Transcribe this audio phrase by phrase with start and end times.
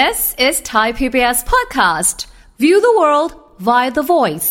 [0.00, 2.16] This is Thai PBS podcast.
[2.62, 3.30] View the world
[3.68, 4.50] via the voice.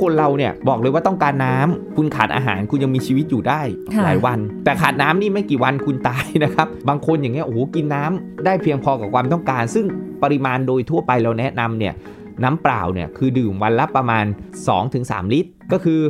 [0.00, 3.62] คนเราเนี่ยบอกเลยว่าต้องการน้ำคุณขาดอาหารคุณยังมีชีวิตอยู่ได้
[3.94, 9.86] ค่ะหลายวัน แต่ขาดน้ำนี่ไม่กี่วันคุณตายนะครับ บางคนอย่างเงี้ยโอ้โหกินน้ำได้เพียงพอกับความต้องการ ซึ่ง
[10.22, 11.94] ปริมาณโดยทั่วไปเราแนะนำเนี่ย
[12.42, 14.24] น้ำเปล่าเนี่ยคือดื่มวันละประมาณ
[14.78, 16.00] 2-3 ลิตร ก็คือ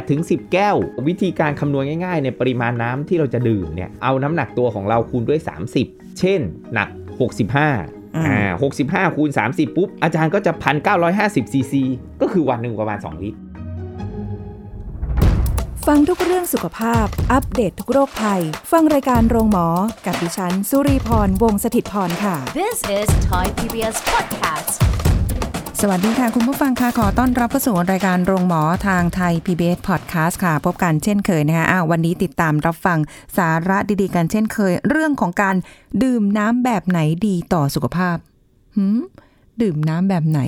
[0.00, 0.76] 8-10 แก้ว
[1.08, 5.40] วิธีการคำนวณง่ายๆในปริมาณน้ำที่เราจะดื่มเนี่ยเอาน้ำหนักตัวของเราคูณด้วย
[5.80, 6.40] 30 เช่น
[6.74, 6.88] หนัก
[7.20, 8.50] 65อ่า
[9.10, 10.52] 65คูณ30 ปุ๊บ อาจารย์ก็จะ
[11.02, 11.82] 1,950ซีซี
[12.20, 13.38] ก็คือวันหนึ่งประมาณ 2 ลิตร
[15.86, 18.42] ฟังทุกเรื่องสุขภาพ อัปเดตททุกโรคภัย
[18.72, 19.68] ฟังรายการโรงหมอ
[20.06, 25.11] กับดิฉัน สุรีพร วงศิตพรค่ะ This is Thai PBS podcast.
[25.84, 32.98] สวัสดีค่ะ คุณผู้ฟังค่ะ ขอต้อนรับเข้าสู่รายการโรงหมอทางไทย PBS Podcast ค่ะ พบกันเช่นเคยนะคะอ้าววันนี้ติดตามรับฟัง
[33.36, 35.56] สาระดีๆ กันเช่นเคย เรื่องของการ
[36.02, 38.16] ดื่มน้ำแบบไหนดีต่อสุขภาพ
[38.76, 39.00] หืม
[39.62, 40.40] ดื่มน้ำแบบไหน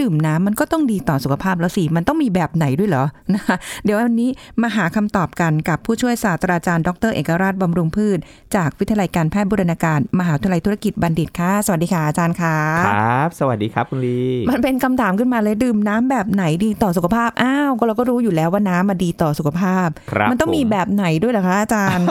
[0.00, 4.30] ดื่มน้ำมันก็ต้องดีต่อสุขภาพแล้วสิ มันต้องมีแบบไหนด้วยเหรอนะคะเดี๋ยววันนี้
[4.62, 8.18] มาหาคำตอบกันกับผู้ช่วยศาสตราจารย์ดรเอกราชบำรุงพืช
[8.56, 12.56] จากวิทยาลัยการแพทย์บูรณาการ มหาวิทยาลัยธุรกิจบัณฑิตค่ะ สวัสดีค่ะอาจารย์ค่ะ
[12.88, 22.06] ครับ สวัสดีครับคุณลี มันเป็นคำถามขึ้นมาเลยดื่มน้ำแบบไหนดีต่อสุขภาพ อ้าวก็เราก็รู้อยู่แล้วว่าน้ำมาดีต่อสุขภาพครับมันต้องมีผแบบไหนด้วยเหรอคะอาจารย์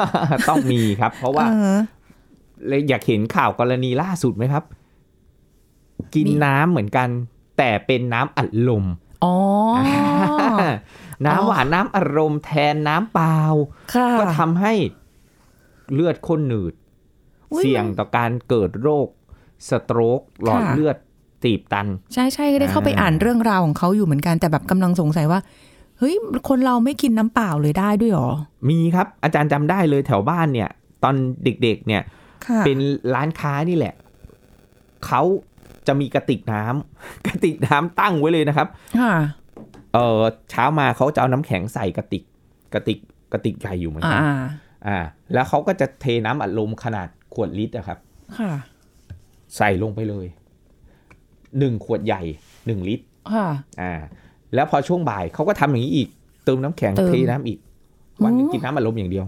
[0.50, 1.74] ต้องมีครับ เพราะว่าเออ
[2.68, 4.64] เลยอยากเห็นข่าวกรณีล่าสุดไหมครับ
[6.14, 7.10] กินมีน้ำเหมือนกัน
[7.60, 8.86] แต่เป็นน้ำอัดลม
[9.24, 9.36] อ๋อ
[11.26, 13.40] น้ำหวานน้ำอัดลมแทนน้ำเปล่า
[13.94, 14.74] ค่ะก็ทำให้
[15.94, 16.74] เลือดข้นหนืด
[17.52, 19.08] อุ๊ยเสี่ยงต่อการเกิดโรค
[19.70, 20.98] สโตรกหลอดค่ะเลือด
[21.44, 25.40] ตีบตัน ใช่ใช่ก็ได้เข้าไปอ่าอ่านเรื่องราวของเขาอยู่เหมือนกันแต่แบบกำลังสงสัยว่า
[26.00, 26.16] เฮ้ย
[26.50, 28.30] คนเราไม่กินน้ำเปล่าเลยได้ด้วยเหรอ
[28.70, 30.70] มีครับ อาจารย์จำได้เลยแถวบ้านเนี่ย
[31.04, 32.02] ตอนเด็กๆเนี่ย
[32.46, 32.78] ค่ะเป็น
[33.14, 33.94] ร้านค้านี่แหละ
[35.06, 35.22] เขา
[35.90, 38.68] จะมีกระติกน้ำกระติกน้ำตั้งไว้เลยนะครับ
[39.00, 39.14] ค่ะ
[39.94, 42.24] เออเช้ามาเขาจะเอาน้ำแข็งใส่กระติก
[42.74, 43.00] กระติก
[43.34, 44.24] กระติกใหญ่อยู่เหมือนอ่ากัน
[44.88, 44.98] อ่า
[45.34, 48.00] แล้วเขาก็จะเทน้ำอัดลมขนาดขวดลิตรอะครับ
[48.38, 48.52] ค่ะ
[49.58, 50.26] ใส่ลงไปเลย
[51.60, 52.22] หนึ่งขวดใหญ่
[52.66, 53.48] หนึ่งลิตรค่ะ
[53.82, 53.94] อ่า
[54.54, 56.10] แล้วพอช่วงบ่ายเขาก็ทำอย่างนี้อีก
[56.46, 57.60] เติมน้ำแข็งเติมเทน้ำอีก
[58.24, 59.26] วันหนึงโอ้กินน้ำอัดลมอย่างเดียว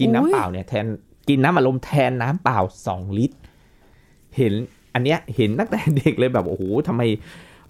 [0.00, 0.86] กินน้ำอุ๊ยเปล่าเนี่ยแทน
[1.28, 3.36] กินน้ำอัดลมแทนน้ำเปล่าสองลิตร
[4.36, 4.54] เห็น
[4.96, 7.02] อันเนี้ยเห็นตั้งแต่เด็กเลยแบบโอ้โหทำไม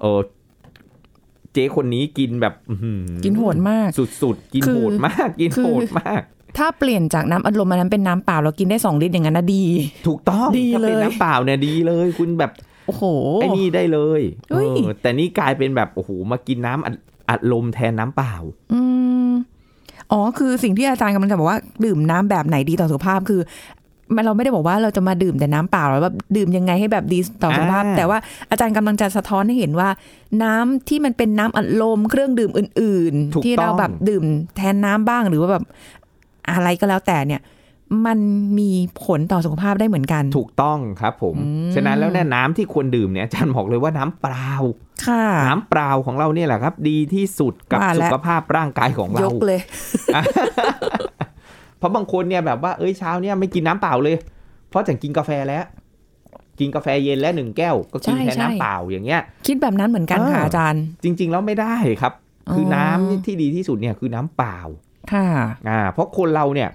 [0.00, 0.20] เออ
[1.52, 3.88] เจ๊คนนี้กินแบบอื้อหือกินโหดมาก
[4.22, 6.22] สุดๆ กินคือโหดมาก กินคือโหดมาก
[6.58, 9.64] ถ้าเปลี่ยนจากน้ำอัดลมมานั้นเป็นน้ำเปล่าเรากินได้สองลิตรอย่างนั้นนะดี
[10.06, 12.50] ถูกต้องดีถ้าเป็นเลยน้ำเปล่าเนี่ยดีเลย คุณแบบ
[12.86, 13.04] โอ้โห
[13.40, 14.20] ไอ้นี่ได้เลย
[14.50, 16.94] เฮ้ยเออแต่นี่กลายเป็นแบบโอ้โหมากินน้ำอัด
[17.30, 18.34] อัดลมแทนน้ำเปล่า
[18.72, 18.80] อื
[19.30, 19.32] ม
[20.12, 23.40] อ๋อคือสิ่งที่อาจารย์กำลังจะบอกว่า ดื่มน้ำแบบไหนดีต่อสุขภาพคือ
[24.14, 28.18] มันเราไม่ได้บอกว่าเราจะมาดื่มแต่น้ำเปล่าหรือว่าดื่มยังไงให้แบบดีต่อสุขภาพอ่าแต่ว่า
[28.50, 29.88] อาจารย์กำลังจะสะท้อนให้เห็นว่า
[30.42, 34.24] น้ำที่มันเป็นน้ำอัดลมเครื่องดื่มอื่นถูกๆที่เราต้องแบบดื่ม
[34.56, 35.64] แทนน้ำบ้างหรือว่าแบบ
[36.52, 37.42] อะไรก็แล้วแต่เนี่ย
[38.06, 38.18] มัน
[38.58, 38.70] มี
[39.04, 44.52] ผลต่อสุขภาพได้เหมือนกัน ถูกต้องครับผมอืมฉะนั้นแล้วเนี่ยน้ำที่ควรดื่มเนี่ยอาจารย์บอกเลยว่าน้ำเปล่า
[45.06, 49.60] ค่ะน้ำเปล่าของเราเนี่ยแหละครับ ดีที่สุดกับว่าสุแล้วขภาพร่างกายของยเรากเลย
[51.78, 54.16] เพราะบางคนเนี่ยแบบว่าเอ้ยเช้าเนี่ยไม่กินน้ำเปล่าเลย
[54.68, 55.64] เพราะฉันกินกาแฟแล้ว
[56.58, 62.12] กินกาแฟเย็นแล้วหนึ่งแก้ว ก็กินใช่แทนใช่น้ำเปล่าอย่างเงี้ย คิดแบบนั้นเหมือนกันค่ะเออออาจารย์ จริง ๆ แล้วไม่ได้ครับ
[62.52, 64.58] คือออน้ำที่ดีที่สุดเนี่ยคือน้ำเปล่า
[65.12, 65.26] ค่ะ
[65.68, 66.68] อ่า เพราะคนเราเนี่ย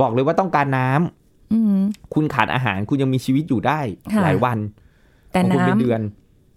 [0.00, 1.78] บอกเลยว่าต้องการน้ำอืม
[2.14, 3.80] คุณขาดอาหารคุณยังมีชีวิตอยู่ได้
[4.12, 4.58] ค่ะหลายวัน
[5.32, 6.00] แต่บางคนเป็นน้ำเดือน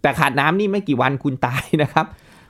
[0.02, 2.06] แต่ขาดน้ำนี่ไม่กี่วันคุณตายนะครับ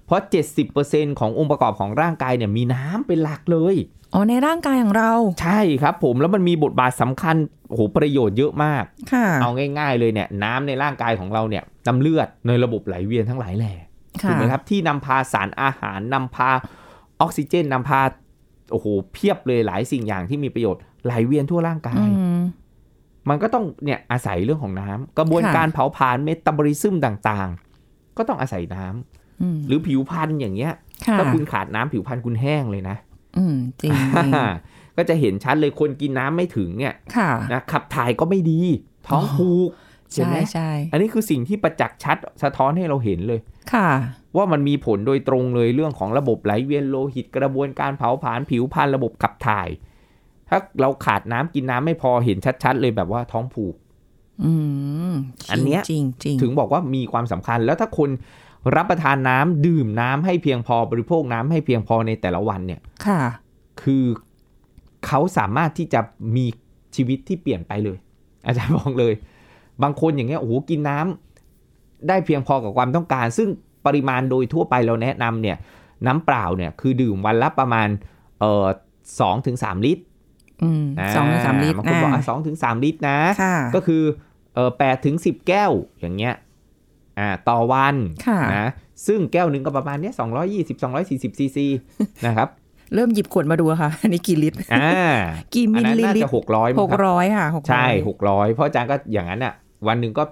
[0.05, 0.21] เพราะ
[0.69, 3.75] 70%ขององค์ประกอบของร่างกายเนี่ยมีน้ำเป็นหลักเลย
[4.13, 7.35] อ๋อ ในร่างกายของเรา ใช่ครับผมแล้วมันมีบทบาทสำคัญ
[7.69, 9.49] โอ้โหประโยชน์เยอะมากค่ะเอา
[9.79, 13.73] ง่ายๆเลยเนี่ยน้ำในร่างกายของเราเนี่ยน้ำเลือดในระบบไหลเวียนทั้งหลายแหล่
[14.23, 16.49] ค่ะถูกไหมครับที่นำพาสารอาหารนำพา
[17.21, 18.01] ออกซิเจนนำพา
[18.71, 22.41] โอ้โหเพียบเลยหลายสิ่งอย่างที่มีประโยชน์ไหลเวียนทั่วร่างกาอืยม
[23.29, 29.22] มันก็ต้องเนี่ยอาศัยเรื่องของน้ำกระบวนค่ะการเผาผลาญเมตาบอลิซึมต่างๆ ก็ต้องอาศัยน้ำอืม
[29.67, 30.73] หรือผิวพรรณอย่างเงี้ย
[31.07, 32.97] ค่ะถ้าคุณขาดน้ำผิวพรรณคุณแห้งเลยนะ
[33.37, 34.31] อืมจริงจริง
[34.97, 38.59] ก็จะเห็นชัดเลยคนกินน้ำไม่ถึงเนี่ยค่ะนะขับถ่ายก็ไม่ดี
[39.07, 39.69] ท้องอ๋อผูก
[40.13, 43.39] เห็นใช่ไหมใช่อันนี้คือสิ่งที่ประจักษ์ชัดสะท้อนให้เราเห็นเลย
[43.73, 43.87] ค่ะ
[44.35, 49.69] ว่ามันมีผลโดยตรงเลยเรื่องของระบบไหลเวียนโลหิตกระบวนการเผาผลาญผิวพรรณระบบขับถ่าย
[50.49, 53.75] ถ้าเราขาดน้ำกินน้ำไม่พอเห็นชัด ๆ เลยแบบว่าท้องผูก
[54.43, 54.53] อื
[55.11, 55.13] ม
[55.51, 58.09] อันเนี้ยจริงจริงถึงบอกว่ามีความสำคัญแล้วถ้าคน
[58.75, 63.19] รับประทานน้ำดื่มน้ำให้เพียงพอบริโภคน้ำให้เพียงพอในแต่ละวันเนี่ยค่ะ
[63.81, 64.05] คือ
[65.05, 65.99] เขาสามารถที่จะ
[66.35, 66.45] มี
[66.95, 67.97] ชีวิตที่เปลี่ยนไปเลย
[68.45, 69.13] อาจารย์บอกเลย
[69.83, 73.49] บางคนอย่างเงี้ยโอ้โหกินน้ำได้เพียงพอกับความต้องการ ซึ่ง
[73.85, 75.57] ปริมาณโดยทั่วไปเราแนะนำเนี่ย
[76.05, 77.87] น้ำเปล่าเนี่ยคือดื่มวันละประมาณ
[78.39, 78.65] เอ่อ
[79.19, 80.03] สองถึงสามลิตร
[80.63, 84.03] อืมสองถึงสามลิตรบางคนบอกอ่าสองถึงสามลิตรนะค่ะก็คือ
[84.55, 86.33] เออแปดถึงสิบแก้วอย่างเงี้ย
[87.19, 87.95] อ่าต่อวัน
[88.27, 88.69] ค่ะนะ
[89.07, 91.65] ซึ่งแก้วหนึ่งก็ประมาณเนี้ยสองร้อยยี่สิบสองร้อยสี่สิบซีซี
[92.25, 92.47] นะครับ
[92.93, 95.13] เริ่มหยิบขวดมาดูค่ะ อันนี้กี่ลิตรอ่า
[95.53, 99.53] กี่อัมินลนั้นลิน่าลิตจะรหกร้อยหกร้อยค่ะหกร้อยใช่หกร้อยเพราะอาจารย์ก็อย่างนั้นอะ
[99.87, 100.23] วันหนึ่งก็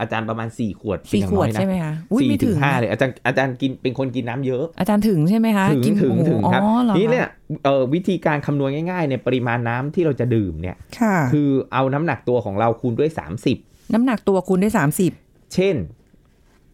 [0.00, 7.26] อาจารย์ประมาณสี่ขวดสี่เป็นขอย่างวดน้อยนะใช่ไหมคะอุ้ยสี่ไม่ถึถึงงห้าเลยอาจารย์อาจารย์กินเป็นคนกินน้ำเยอะ อาจารย์ถึงใช่ไหมคะถึงกินถึงโอ้โหถึงครับอ๋อเหรอนี่คะเนี่ย
[7.64, 13.10] เอ่อวิธีการคำนวณง่ายๆในปริมาณน้ำที่เราจะดื่มเนี่ยค่ะคือเอาน้ำหนักตัวของเราคูณด้วย
[13.52, 15.12] 30 น้ำหนักตัวคุณได้สามสิบ
[15.54, 15.74] เช่น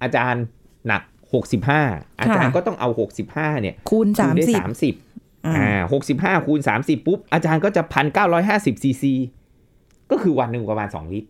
[0.02, 0.44] อาจารย์
[0.86, 1.02] หนัก
[1.62, 2.88] 65 อาจารย์ก็ต้องเอา
[3.26, 5.80] 65เนี่ยคูณคูสาณมด้วยสิบ30อ่า
[6.40, 7.82] 65คูณ30ปุ๊บ อาจารย์ก็จะ
[8.32, 9.14] 1,950ซีซี
[10.10, 11.28] ก็คือวันหนึ่งประมาณ2ลิตร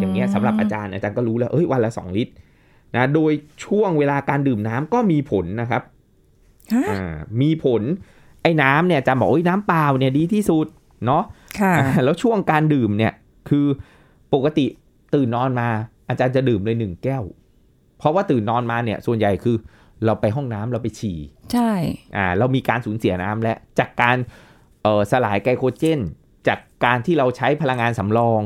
[0.00, 2.32] อย่างเงี้ยสำหรับอาจารย์อาจารย์ก็รู้แล้วเอ้ยวันละ2ลิตร
[2.96, 3.32] นะโดย
[3.64, 5.82] ช่วงเวลาการดื่มน้ำก็มีผลนะครับ
[6.74, 7.82] ฮะอ่ามีผล
[8.42, 10.66] ไอ้น้ำเนี่ยอาจารย์บอกโอ้ยน้ำเปล่าเนี่ยดีที่สุด
[11.06, 11.24] เนาะ
[11.60, 13.12] ค่ะอ่าแล้วช่วงการดื่มเนี่ย
[13.48, 13.66] คือ
[14.34, 14.66] ปกติ
[15.14, 15.68] ตื่นนอนมา
[16.08, 17.24] อาจารย์จะดื่มเลยหนึ่งแก้ว
[18.00, 19.56] เพราะว่าตื่นนอนมาเนี่ยส่วนใหญ่คือ
[20.04, 21.18] เราไปห้องน้ำเราไปฉี่
[21.52, 21.72] ใช่
[22.16, 24.16] อ่าเรามีการสูญเสียน้ำและจากการ
[24.82, 26.00] เอ่อสลายไกลโคเจน
[26.48, 28.40] จากการที่เราใช้พลังงานสำรอง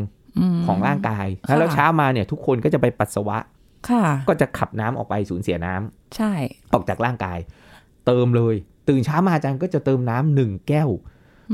[0.56, 3.38] มของร่างกายค่ะแล้วเช้ามาเนี่ยทุกคนก็จะไปปัสสาวะ
[3.90, 6.32] ค่ะก็จะขับน้ำออกไปสูญเสียน้ำใช่
[6.72, 7.38] ออกจากร่างกาย
[8.06, 8.54] เติมเลย
[8.88, 10.90] ตื่นเช้ามาอาจารย์ก็จะเติมน้ำหนึ่งแก้ว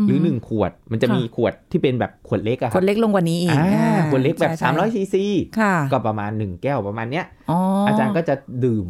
[0.07, 5.25] หรือหนึ่งขวดมันจะค่ะมีขวดที่เป็นแบบขวดเล็กอะคครับนเล็กลงกว่านี้อีกอ่าอ่าขวดเล็กแบบใช่ใช่300ซีซี
[5.59, 8.35] ค่ะก็ประมาณ1แก้วประมาณเนี้ยอ๋ออาอาจารย์ก็จะ
[8.65, 8.87] ดื่ม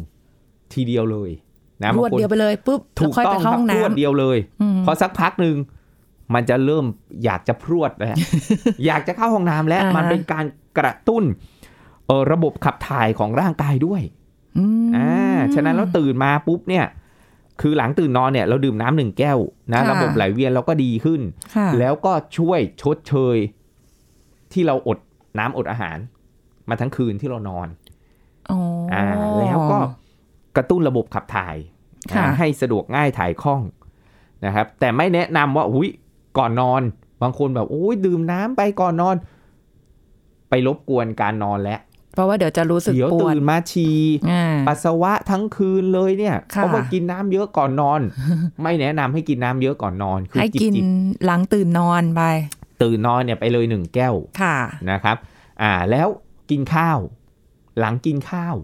[0.73, 1.31] ทีเดียวเลย
[1.81, 5.55] นะรวดบางคนเดียวไปเลยปุ๊บถูกแล้วค่อยต้ไปองคเข้ารับห้องรวดน้ำเดียวเลยอืมพอสักพักหนึ่ง
[6.33, 6.85] มันจะเริ่ม
[7.25, 8.17] อยากจะพรวดแล้ว
[8.85, 10.45] อยากจะเข้าห้องน้ำแล้วอ่าฮะมันเป็นการ
[10.77, 11.23] กระตุ้น
[12.07, 14.01] เออระบบขับถ่ายของร่างกายด้วย
[14.57, 16.85] อืมอ่าฉะนั้นเราตื่นมาปุ๊บเนี่ย
[17.61, 19.39] คือหลังตื่นนอนเนี่ยเราดื่มน้ำหนึ่งแก้ว
[19.71, 21.21] นะค่ะระบบไหลเวียนเราก็ดีขึ้น
[21.55, 23.37] ค่ะแล้วก็ช่วยชดเชย
[24.53, 24.99] ที่เราอด
[25.39, 25.97] น้ำอดอาหาร
[26.69, 27.67] มาทั้งคืนที่เรานอน
[28.51, 28.59] อ๋อ
[28.91, 29.03] ออ่า
[29.39, 29.77] แล้วก็
[30.55, 31.55] กระตุ้นระบบขับถ่าย
[32.11, 33.61] ค่ะนะให้สะดวกง่ายถ่ายคล่อง
[34.45, 35.89] นะครับ แต่ไม่แนะนำว่าอุ้ย
[36.37, 36.81] ก่อนนอน
[37.21, 39.15] บางคนแบบโอ้ยดื่มน้ำไปก่อนนอน
[40.49, 41.90] ไปรบกวนการนอนแล้วเพ
[42.21, 43.97] ราะว่าเดี๋ยวจะรู้สึกเดี๋ยวปวดตื่นมาฉี่
[44.31, 48.01] อ่าปัสสาวะทั้งคืนเลยเนี่ยค่ะเพราะว่ากินน้ำเยอะก่อนนอน
[48.63, 50.83] ไม่แนะนำให้กินน้ำเยอะก่อนนอนคือให้จิบกินจิบ
[51.25, 52.21] หลังตื่นนอนไป
[52.81, 54.57] ตื่นนอนเนี่ยไปเลยหนึ่งแก้วค่ะ
[54.91, 55.17] นะครับ
[55.61, 56.07] อ่าแล้ว
[56.49, 56.99] กินข้าว
[57.79, 58.55] หลังกินข้าว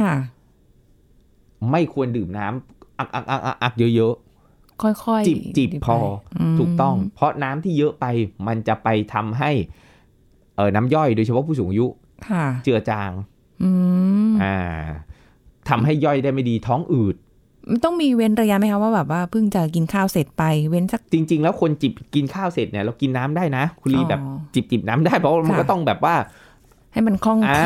[0.00, 0.14] ค่ะ
[1.70, 4.14] ไม่ควรดื่มน้ำอักอักอักอักอักเยอะ
[4.82, 5.98] ค่อยๆๆจิบจิบไปพอ
[6.40, 8.06] อมถูกต้อง เพราะน้ำที่เยอะไป
[8.46, 9.50] มันจะไปทำให้
[10.56, 12.03] เออน้ำย่อยโดยเฉพาะผู้สูงอายุค่ะ
[12.64, 13.10] เจือจาง
[13.62, 13.70] อื
[14.28, 14.58] มอ่า
[15.68, 17.16] ทำให้ย่อยได้ไม่ดีท้องอืด
[17.70, 24.20] มันต้องมีเว้นระยะไหมคะว่าแบบว่าเพิ่งจะกินข้าวเสร็จไปเว้นสักจริง ๆ แล้วคนจิบกินข้าวเสร็จเนี่ยเรากินน้ำได้นะ คุณลีอ๋อแบบ
[24.54, 26.14] จิบจิบน้ำได้เพราะว่ามันค่ะก็ต้องแบบว่า
[26.92, 27.60] ให้มันคล่องอ่า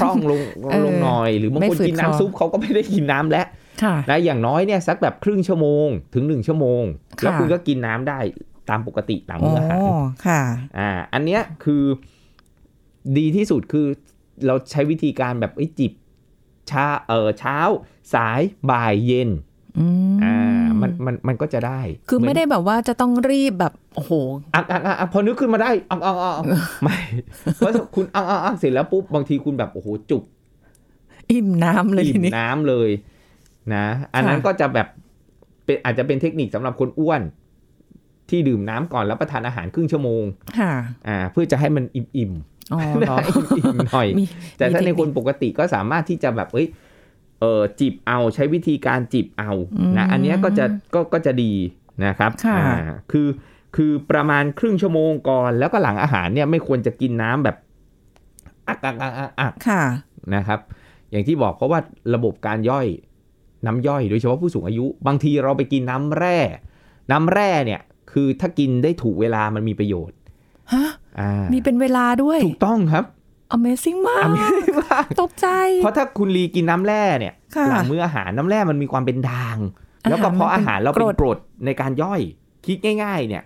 [0.00, 0.40] คล่องลง
[0.70, 3.46] เออลงหน่อย หรือบางไม่คนฝืดกินคอน้ำซุปเขาก็ไม่ได้กินน้ำแล้ว
[3.82, 6.82] ค่ะนะอย่างน้อยเนี่ยสักแบบครึ่งชั่วโมงถึงหนึ่งชั่วโมง
[7.18, 8.18] ค่ะแล้วคุณก็กินน้ำได้
[8.70, 9.78] ตามปกติหลังอ๋อมื้ออาหาร
[10.26, 10.40] ค่ะ
[10.78, 11.82] อ่า อันเนี้ยคือ
[13.18, 13.86] ดีที่สุดคือ
[14.46, 15.92] เราใช้วิธีการแบบเอ้ยจิบ
[16.68, 17.58] เช้าเออเช้า
[18.14, 19.30] สายบ่ายเย็น
[19.78, 24.12] อืมอ่ามันมันมันก็จะได้ คือไม่ได้เหนแบบว่าจะต้องรีบแบบโอ้โห
[24.54, 26.44] อักอักอักอักพอนึกขึ้นมาได้อักอักอักอัก
[26.82, 26.98] ไม่
[27.56, 30.22] เพราะคุณอักอักอักเสร็จแล้วปุ๊บบางทีคุณแบบโอ้โหจุก
[31.30, 32.90] อิ่มน้ำเลยอิ่ทีมนี้น้ำเลย
[33.74, 34.86] นะ อันนั้นค่ะก็จะแบบ
[35.64, 37.22] เป็นอาจจะเป็นเทคนิคสำหรับคนอ้วน
[38.30, 40.24] ที่ดื่มน้ำก่อนรับประทานอาหารครึ่งชั่วโมง
[40.58, 40.72] ค่ะ
[41.08, 42.32] อ่า เพื่อจะให้มันอิ่มอิ่ม
[42.72, 43.16] อ๋อๆเหรอ
[43.56, 44.24] อิ่มๆหน่อยมี
[44.58, 46.66] แต่ถ้ามีในเทคนิคคนปกติก็สามารถที่จะแบบเอ้ย
[47.40, 51.52] เออจิบเอาใช้วิธีการจิบเอาอืมนะอันเนี้ยก็จะก็ก็จะดี
[52.06, 52.76] นะครับค่ะอ่า
[53.12, 53.28] คือ
[53.76, 57.56] คือประมาณครึ่งชั่วโมงก่อนแล้วก็หลังอาหารเนี่ยไม่ควรจะกินน้ำแบบ
[58.68, 59.82] อักอักอักอักอักค่ะ
[60.34, 60.60] นะครับ
[61.10, 61.80] อย่างที่บอกเพราะว่า
[62.14, 62.86] ระบบการย่อย
[63.66, 66.38] น้ำย่อย โดยเฉพาะผู้สูงอายุ บางทีเราไปกินน้ำแร่
[67.10, 67.80] น้ำแร่เนี่ย
[68.12, 70.16] คือถ้ากินได้ถูกเวลามันมีประโยชน์
[70.72, 71.03] ฮะอ่า
[71.52, 73.04] มีเป็นเวลาด้วย ถูกต้องครับ
[73.56, 75.48] Amazing มาก Amazing มากตกใจ
[75.82, 79.58] เพราะถ้าคุณลีกินน้ำแร่เนี่ยค่ะหลังมื้ออาหารน้ำแร่มันมีความเป็นด่าง
[80.04, 82.20] อาหารแล้วก็เพราะอาหารเราเป็นมันเป็นกรดในการย่อย
[82.66, 83.42] คิดง่าย ๆ เนี่ย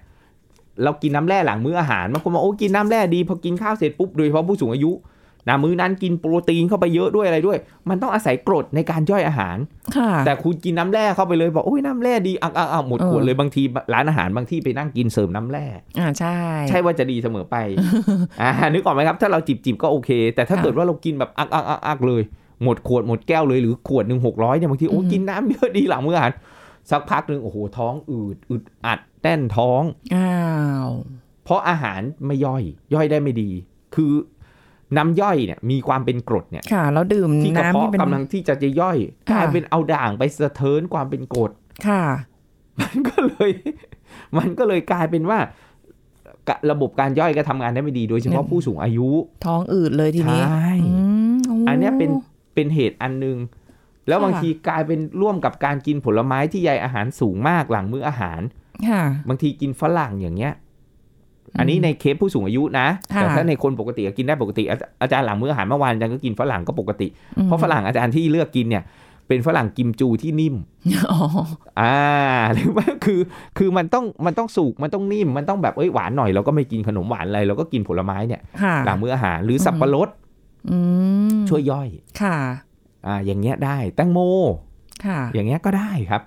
[0.82, 4.92] เรากินน้ำแร่หลังมื้ออาหารบางคนบอกโอ้กินน้ำแร่ดีพอกินข้าวเสร็จปุ๊บโดยเฉพาะผู้สูงอายุ
[5.48, 9.56] นะมื้อนั้นกินโปรตีนเข้าไปเยอะด้วยอะไรด้วย มันต้องอาศัยกรดในการย่อยอาหาร
[9.96, 13.62] ค่ะแต่คุณกินน้ำแร่เข้าไปเลยบอกโอ้ยน้ำแร่ดีอะอะอะหมดขวดเออเลยบางที
[13.94, 15.66] ร้านอาหารบางที่ไปนั่งกินเสริมน้ำแร่
[15.98, 16.36] อ่าใช่
[16.68, 17.56] ใช่ว่าจะดีเสมอไป
[18.40, 22.22] อ่านึกออกไหมครับ ถ้าเราจิบจิบๆก็โอเค แต่ถ้าค่ะเกิดว่าเรากินแบบอักอักอักอักเลย
[22.62, 26.32] หมดขวดหมดแก้วเลยหรือขวดหนึ่งหกร้อยเนี่ยบางทีโอ้อืมกินน้ำเยอะดีหลังมื้ออาหาร
[26.90, 29.82] สักพักหนึ่งโอ้โหท้องอืดอึดอัดแน่นท้อง
[30.14, 30.32] อ้า
[30.86, 30.88] ว
[31.44, 32.62] เพราะอาหารไม่ย่อย
[32.94, 33.50] ย่อยได้ไม่ดี
[33.94, 34.12] คือ
[34.96, 38.98] น้ำย่อยเนี่ยมีความเป็นกรดเนี่ยค่ะ แล้วดื่มที่กระน้ำเพาะที่เป็นกำลังที่จะจะย่อย
[39.30, 41.50] กค่ะลายเป็นเอาด่างไปสะเทินความเป็นกรด
[41.86, 42.02] ค่ะ
[42.80, 43.50] มันก็เลย
[44.38, 45.38] มันก็เลยกลายเป็นว่า
[46.48, 49.08] กะระบบการย่อยก็ทำงานได้ไม่ดีโดยเฉพาะเนี่ยผู้สูงอายุ
[49.46, 50.92] ท้องอืดเลยทีนี้ใช่อื
[51.34, 52.10] มโอันเนี้ยเป็น
[52.54, 53.36] เป็นเหตุอันหนึง
[54.08, 58.40] แล้วค่ะบางทีกลายเป็นร่วมกับการกินผลไม้ที่ใยอาหารสูงมากหลังมื้ออาหาร
[58.88, 60.52] ค่ะบางทีกินฝรั่งอย่างเงี้ย
[61.58, 68.84] อันนี้ในเคสผู้สูงอายุนะค่ะแต่ถ้าในคนปกติก็กินได้ปกติอาอาจารย์หลังมื้ออาหารเมื่อวานอาจารย์ก็กินฝรั่งก็ปกติอืมเพราะฝรั่งอาจารย์ที่เลือกกินเนี่ย
[69.28, 70.54] เป็นฝรั่งกิมจูที่นิ่ม
[71.10, 71.20] อ๋อ
[71.80, 71.98] อ่า
[72.54, 73.20] หรือว่าคือ
[73.58, 80.08] คือมันต้องมันต้องสุกมันต้องนิ่มมันต้องแบบเอ้ยหวานหน่อยเราก็ไม่กินขนมหวานอะไรเราก็กินผลไม้เนี่ยค่ะหลังมื้ออาหารหรือสับปะรด
[80.70, 80.78] อื
[81.38, 81.88] มช่วยย่อย
[82.22, 82.36] ค่ะ
[83.06, 84.18] อ่า อย่างเงี้ยได้แตงโม
[85.06, 86.22] ค่ะ อย่างเงี้ยก็ได้ครับ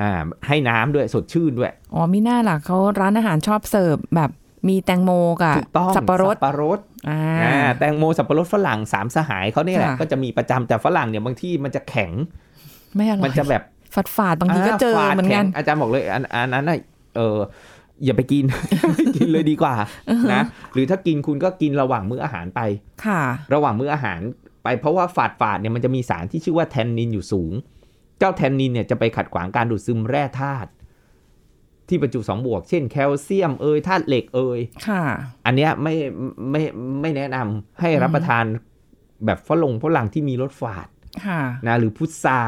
[0.00, 0.10] อ่า
[0.46, 4.30] ให้น้ำด้วยสดชื่นด้วย อ๋อมีหน้าล่ะเขาร้านอาหารชอบเสิร์ฟแบบ
[4.68, 5.10] มีแตงโม
[5.42, 12.12] กับถูกต้องสับปะรดสับปะรดอ่าอ่าแตงโมสับปะรดฝรั่งสามสหายเขาเนี่ยแหละค่ะก็จะมีประจำแต่ฝรั่งเนี่ยบางที่มันจะแข็ง
[12.94, 13.62] ไม่อร่มัอนยจะแบบ
[13.94, 16.78] ฝาดฝาดๆบางทีก็เจอฝาดเหมือนกันแข็งอาจารย์บอกเลยอันอันนั้นน่ะ
[17.16, 17.38] เออ
[18.04, 18.44] อย่าไปกิน
[19.16, 19.74] กินเลยดีกว่า
[20.32, 22.60] นะหรือถ้ากินคุณก็กินระหว่างมื้ออาหารไป
[23.04, 23.20] ค่ะ
[23.54, 24.20] ระหว่างมื้ออาหาร
[24.64, 27.52] ไปเพราะว่าฝาดฝาดๆเนี่ยมันจะมีสารที่ชื่อว่าแทนนินอยู่สูง
[28.18, 30.68] เจ้าแทนนินเนี่ยจะไปขัดขวางการดูดซึมแร่ธาตุ
[31.88, 35.02] ที่บรรจุสองบวก เช่นแคลเซียมเอยธาตุเหล็กเอยค่ะ
[35.46, 35.94] อันเนี้ยไม่
[36.50, 36.62] ไม่
[37.00, 38.44] ไม่แนะนำให้รับประทาน
[39.24, 40.88] แบบฝรั่งฝรั่งที่มีรสฝาด
[41.26, 42.40] ค่ะนะหรือพุทรา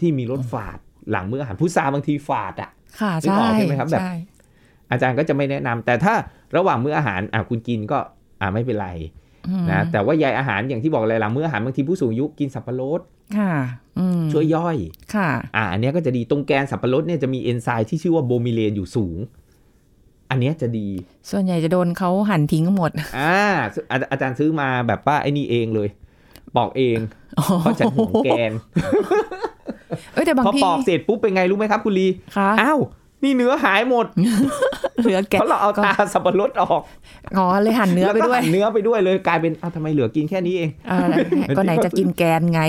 [0.00, 0.78] ที่มีรสฝาด
[1.10, 2.70] หลังมื้ออาหารพุทราบางทีฝาดอะ
[3.00, 4.14] ค่ะนึกอใช่อกใช่ไหมครับแบบใช่
[4.90, 6.14] อาจารย์ก็จะไม่แนะนำแต่ถ้า
[6.56, 7.98] ระหว่างมื้ออาหารอะคุณกินก็
[8.40, 8.88] อ่าไม่เป็นไร
[9.48, 13.00] อืมนะแต่ว่าใยอาหารอย่างที่บอกเลยหลังมื้ออาหารบางทีผู้สูงอายุกินสับปะรด
[13.38, 13.52] ค่ะ
[13.98, 14.76] อืมช่วยย่อย
[15.14, 19.18] ค่ะ อ่าอันเนี้ยก็จะดีตรงแกนสับปะรดเนี่ยจะมีเอนไซม์ที่ชื่อว่าโบมิเลนอยู่สูง
[20.30, 20.88] อันเนี้ยจะดี
[21.30, 23.36] ส่วนใหญ่จะโดนเขาหั่นทิ้งหมด อ่า
[23.90, 25.88] อาอาจารย์ซื้อมาแบบว่าไอ้นี่เองเลย
[26.56, 26.98] ปอกเอง
[27.60, 28.52] เพราะฉันห่วงแกน
[30.12, 32.78] เอ้ยแต่บางพอทีปอกเสร็จปุ๊บเป็นไงรู้ไหมครับคุณลีค่ะอ้าว
[33.22, 34.06] นี่เนื้อหายหมด
[35.02, 36.82] เหลือแกะเพราะเราเอาตาสับปะรดออก
[37.38, 40.98] อ๋อเลยหั่นเนื้อไปแล้วก็ด้วยหั่นเนื้อไปด้วยเลยกลายเป็นอ้าวทำไมเหลือกินแค่นี้เองอ่า
[41.56, 42.62] ก็ไหนจะกินแกนไง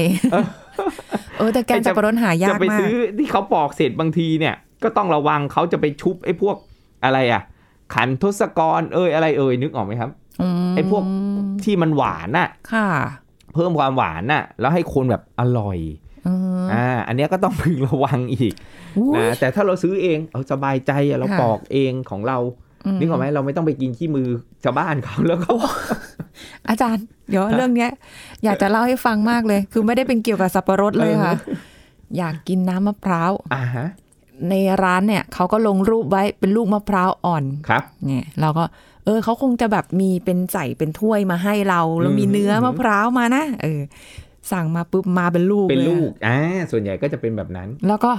[1.38, 6.56] เออแต่แกนสับปะรดหายาจะกไปมากซื้อที่เขาปอกเสร็จบางทีเนี่ย ก็ต้องระวังเขาจะไปชุบไอ้พวก
[7.06, 7.42] อะไรอะ
[7.94, 10.10] ขันทศกรเอ้ยอะไรเอ่ยนึกออกไหมครับ
[10.68, 11.04] มไอ้พวก
[11.64, 12.88] ที่มันหวานน่ะ ค่ะ
[13.54, 16.30] เพิ่มความหวานน่ะ แล้วให้คนแบบอร่อยเอ
[16.62, 18.54] ออ่าอันเนี้ยก็ต้องพึงระวังอีก
[18.98, 22.38] อุ๊ยนะแต่ถ้าเราซื้อเองเอาสบายใจอะเราค่ะปอกเองของเรา
[22.96, 24.28] มนึกออกไหมเราไม่ต้องไปกินขี้มือ
[24.64, 25.52] ชาวบ้านเขาแล้วก็
[26.70, 27.92] อาจารย์ เดี๋ยวเรื่องเนี้ย
[28.44, 31.34] อยากจะเล่าให้ฟังมากเลย คือไม่ได้เป็นเกี่ยวกับสับปะรดเลยค่ะ
[32.18, 33.88] อยากกินน้ำมะพร้าวอ่าฮะ
[34.50, 34.54] ใน
[34.84, 38.64] ร้านเนี่ยเขาก็ลงรูปไว้เป็นลูกมะพร้าวอ่อนครับเนี่ยเราก็
[39.06, 43.82] เออเขาคงจะแบบมีเป็นใส่เป็นถ้วยมาให้เรา แล้วมีอืมเนื้อมะพร้าวมานะเออ
[44.52, 46.38] สั่งมาปุ๊บมาเป็นลูกเป็นยลูอะกอ่า
[46.72, 48.12] ส่วนใหญ่ก็จะเป็นแบบนั้น แล้วก็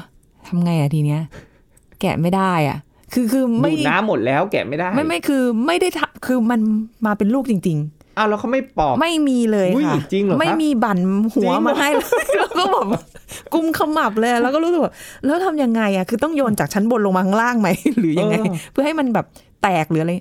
[0.46, 1.20] ทำไงอะทีเนี้ย
[2.00, 2.78] แกะไม่ได้อะ
[3.12, 6.60] คือคือไม่ดูดน้ำหมดแล้วแกะไม่ได้ ไม่ไม่คือไม่ได้ทำคือมัน
[7.06, 7.80] มาเป็นลูกจริง
[8.18, 10.98] อ้าวแล้วเขาไม่ปอกๆไม่มีเลยอุ้ยค่ะจริงเหรอครับไม่มีบั่น
[11.34, 12.86] หัวจริงเหรอมาให้เลยแล้วก็แบบ
[13.54, 14.92] กุมขมับเลยแล้วก็รู้สึกว่า
[15.24, 18.36] แล้วทำยังไงอะคือต้องโยนจากชั้นบนลงมาข้างล่างไหมหรือยังไง
[18.72, 19.26] เพื่อให้มันแบบ
[19.62, 20.12] แตกหรืออะไร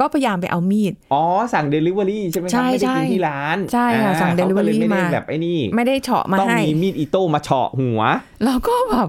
[0.00, 1.22] ก็พยายามไปเอามีด อ๋อ
[1.54, 8.00] สั่งเดลิเวอรี่ใช่ไหมคใช่รัไม่ได้กินใช่ที่ร้าน ใช่ค่ะอ่าสั่งเขาก็เลย delivery ไม่ได้มาแบบไอ้นี่ ไม่ได้เฉาะมาต้องให้มีมีดอิโต้มาเฉาะหัว
[8.44, 9.08] แล้วก็แบบ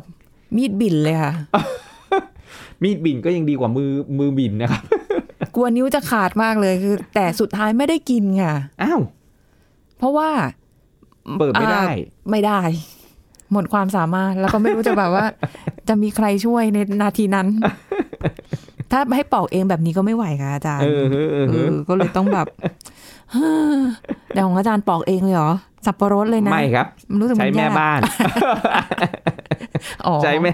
[0.57, 1.33] มีดบิ่นเลยค่ะ
[2.83, 4.81] มีดบิ่นก็ยังดีกว่ามือมือบิ่นนะครับ
[5.55, 8.99] กลัวนิ้วจะขาดมากเลยคือ แต่สุดท้ายไม่ได้กินค่ะ อ้าว
[9.97, 10.29] เพราะว่า
[11.37, 12.61] เปิดไม่ได้อ่าไม่ได้
[13.51, 15.25] หมดความสามารถแล้วก็ไม่รู้จะแบบว่า
[15.87, 17.47] จะมีใครช่วยในนาทีนั้น
[18.91, 22.47] ถ้าให้ปอกเองแบบนี้ก็ไม่ไหวค่ะอาจารย์เออเออเออเออก็เลยต้องแบบ
[24.33, 25.51] แต่ของอาจารย์ปอกเองเลยเหรอ
[25.85, 27.99] สับปะรดเลยนะ ไม่ครับนรู้สึกใช้นแม่ยกบ้าน
[30.05, 30.53] อ๋อใช้แม่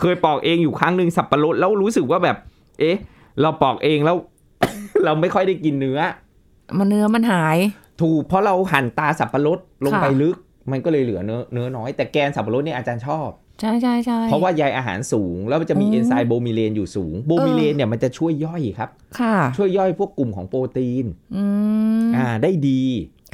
[0.00, 2.36] เคยปอกเองอยู่ครั้งหนึ่งสับปะรดแล้วรู้สึกว่าแบบ
[2.80, 2.96] เอ๊ะ
[3.40, 4.16] เราปอกเองแล้ว
[5.04, 6.00] เราไม่ค่อยได้กินเนื้อ
[6.78, 7.56] มันเนื้อมันหาย
[8.02, 10.36] ถูกเพราะเราหั่นตาสับปะรดลงค่ะไปลึก
[10.70, 13.28] มันก็เลยเหลือเนื้อเนื้อน้อย แต่แกนสับปะรดเนี่ยอาจารย์ชอบ
[13.60, 21.06] ใช่ใช่ใช่เพราะว่าใยอาหารสูง แล้วมันจะมีอืมเอนไซม์โบมิเลนอยู่สูง โบมิเลนเนี่ยมันจะช่วยย่อยครับ ค่ะ ช่วยย่อยพวกกลุ่มของโปรตีน
[21.36, 21.44] อื
[22.04, 22.82] มอ่าได้ดี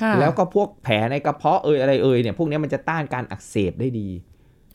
[0.02, 4.08] ค่ะแล้วก็พวกแผลในกระเพาะเอยอะไรเอยเนี่ยพวกเนี้ยมันจะต้านการอักเสบได้ดี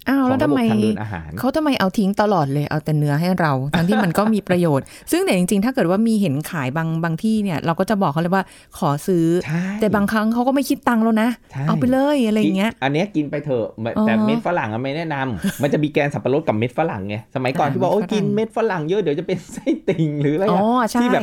[0.10, 8.44] อ้าวขแล้องวระทำบบไมทางเดินอาหารเขาทำไมเอาทิ้งตลอดเลยเอาแต่เนื้อให้เรา ทั้งที่มันก็มีประโยชน์ ซึ่งแต่จริง ๆ ถ้าเกิดว่ามีเห็นขายบางบางที่เนี่ย เราก็จะบอกเขาเลยว่า
[8.78, 21.22] ขอซื้อใช่แต่บางครั้งเขาก็ไม่คิดตังค์แล้วนะใช่เอาไปเลยอะไรอย่างเงี้ย อันเนี้ยกินไปเถอะแต่แต่อ๋อเม็ดฝรั่งอะไม่แนะนำมันจะมีแกนสับปะรดกับเม็ดฝรั่งไงสมัยก่อนอ่าที่บอกโอ้ยเม็ดฝรั่งกินเม็ดฝรั่งเยอะเดี๋ยวจะเป็นไส้ติ่งหรืออะไรอ๋ออะใช่ที่แบบ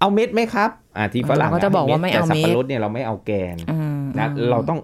[0.00, 4.78] เอาเม็ดไหมครับอ่าที่ฝรั่งเราก็จะบอกว่าไม่เอาแต่สับเม็ดปะรดเนี่ยเราไม่เอาแกนอืมนะอืมเราต้อง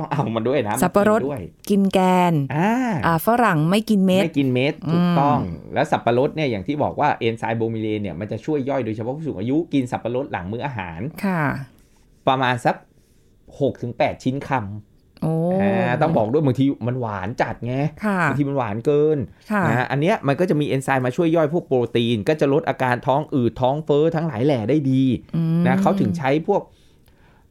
[0.00, 1.98] ต้องเอามันด้วยนะสับปะรดมันกินด้วยกินแก
[2.32, 2.70] นอ่า
[3.06, 5.38] อ่าฝรั่งไม่กินเม็ดไม่กินเม็ดถูอืกมต้อง
[5.74, 11.42] แล้วสับปะรดเนี่ยอย่างที่บอกว่าเอนไซม์โบมิเลนเนี่ยมันจะช่วยย่อยโดยเฉพาะผู้สูงอายุกินสับปะรดหลังมื้ออาหารค่ะ
[12.28, 12.76] ประมาณสัก
[13.30, 14.50] 6-8ถึง8ชิ้นค
[15.22, 19.18] โอ้ำอ่าต้องบอกด้วยบางทีมันหวานจัดไงค่ะบางทีมันหวานเกิน
[19.50, 25.02] ค่ะนะอันเนี้ยมันก็จะมีเอนไซม์มาช่วยย่อยพวกโปรตีน ก็จะลดอาการท้องอืดท้องเฟ้อทั้งหลายแหล่ได้ดี
[25.36, 26.62] อืมนะเขาถึงใช้พวก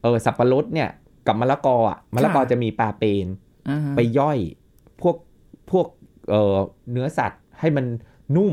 [0.02, 0.88] เออสับปะรดเนี่ย
[1.30, 3.26] กับมะละกออะมะละกอค่ะจะมีปลาเปน
[3.68, 4.38] อ่าไปย่อย
[5.00, 5.16] พวก
[5.70, 5.86] พวก
[6.30, 6.56] เออ
[6.92, 7.84] เนื้อสัตว์ให้มัน
[8.36, 8.52] นุ่ม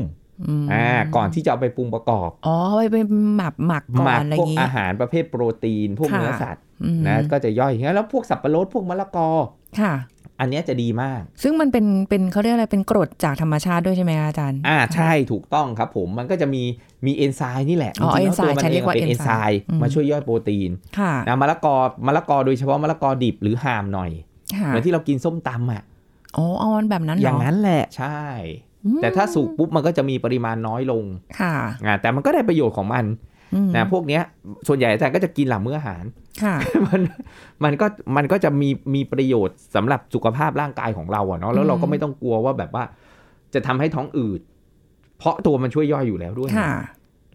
[0.60, 2.96] มอ่าก่อนที่จะเอาไปปรุงประกอบ อ๋อไปไป
[3.36, 9.28] หมักหมักก่อหมันกอะไรอพวกย่างงี้อาหอาหารประเภทโปรตีน พวกค่ะเนื้อสัตว์อืมนะก็จะย่อยอย่างเงี้ยแล้วพวกสับปะรดพวกมะละกอ
[9.80, 9.94] ค่ะ
[10.40, 16.62] อันเนี้ยจะดีมาก ซึ่งมันเป็นเป็นเขาเรียกอะไรเป็นกรดจากธรรมชาติด้วยใช่ไหมคะอาจารย์ อ่าใช่ถูกต้องครับผมมันก็จะมี
[17.06, 21.76] มีเอนไซม์นี่แหละอ๋อจริงๆแล้วตัวเอนไซม์มันใช้เอเรียกว่าเป็นเอนไซเอนไซม์อืมมาช่วยย่อยโปรตีนค่ะนะมะละกอ
[22.06, 24.10] มะละกอโดยเฉพาะมะละกอดิบหรือห่ามหน่อย
[24.56, 25.82] ค่ะเหมือนที่เรากินส้มตำอะ
[26.36, 28.22] อ๋อเอาอันแบบนั้นเหรออย่างนั้นแหละหละใช่
[29.02, 31.04] แต่ถ้าสุกปุ๊บมันก็จะมีปริมาณน้อยลง
[31.40, 31.54] ค่ะ
[31.86, 33.04] อ่าแต่มันก็ได้ประโยชน์ของมัน
[33.54, 34.22] อืมนะพวกเนี้ย
[34.68, 36.27] ส่วนใหญ่อาจารย์ก็จะกินหลังมื้ออาหารค่ะ
[36.88, 37.00] มัน
[37.64, 42.84] มันก็มันก็จะมีมีประโยชน์สำหรับสุขภาพร่างกายของเราอะเนาะแล้วเราก็ไม่ต้องกลัวว่าแบบว่า
[43.54, 44.40] จะทำให้ท้องอืด
[45.18, 46.72] เพราะตัวมันช่วยย่อยอยู่แล้วด้วยค่ะ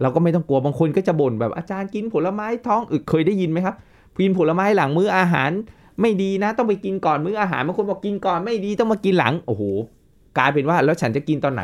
[0.02, 3.76] เราก็ไม่ต้องกลัวบางคนก็จะบ่นแบบอาจารย์กินผลไม้ท้องอืดเคยได้ยินไหมครับ
[4.20, 5.52] กินผลไม้หลังมื้ออาหาร
[6.02, 9.64] ไม่ดีนะ ต้องไปกินก่อนมื้ออาหารบางคนบอกกินก่อนไม่ดีต้องมากินหลังโอ้โห
[10.38, 11.64] กลายเป็นว่าแล้วฉันจะกินตอนไหน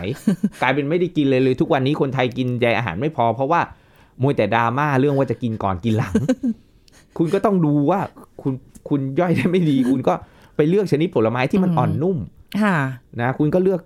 [0.62, 3.62] กลายเป็นไม่ได้กินเลยเลย ทุกวันนี้คนไทยกินใยอาหารไม่พอ เพราะว่า
[4.22, 6.13] มัวแต่ดราม่าเรื่องว่าจะกินก่อนกินหลัง
[7.17, 7.99] คุณก็ต้องดูว่า
[8.41, 8.53] คุณ
[8.89, 10.13] คุณย่อยได้ไม่ดี คุณก็
[10.55, 12.17] ไปเลือกชนิดผลไม้ที่มันอืมอ่อนนุ่ม
[12.61, 12.75] ค่ะ
[13.21, 13.81] นะคุณก็เลือก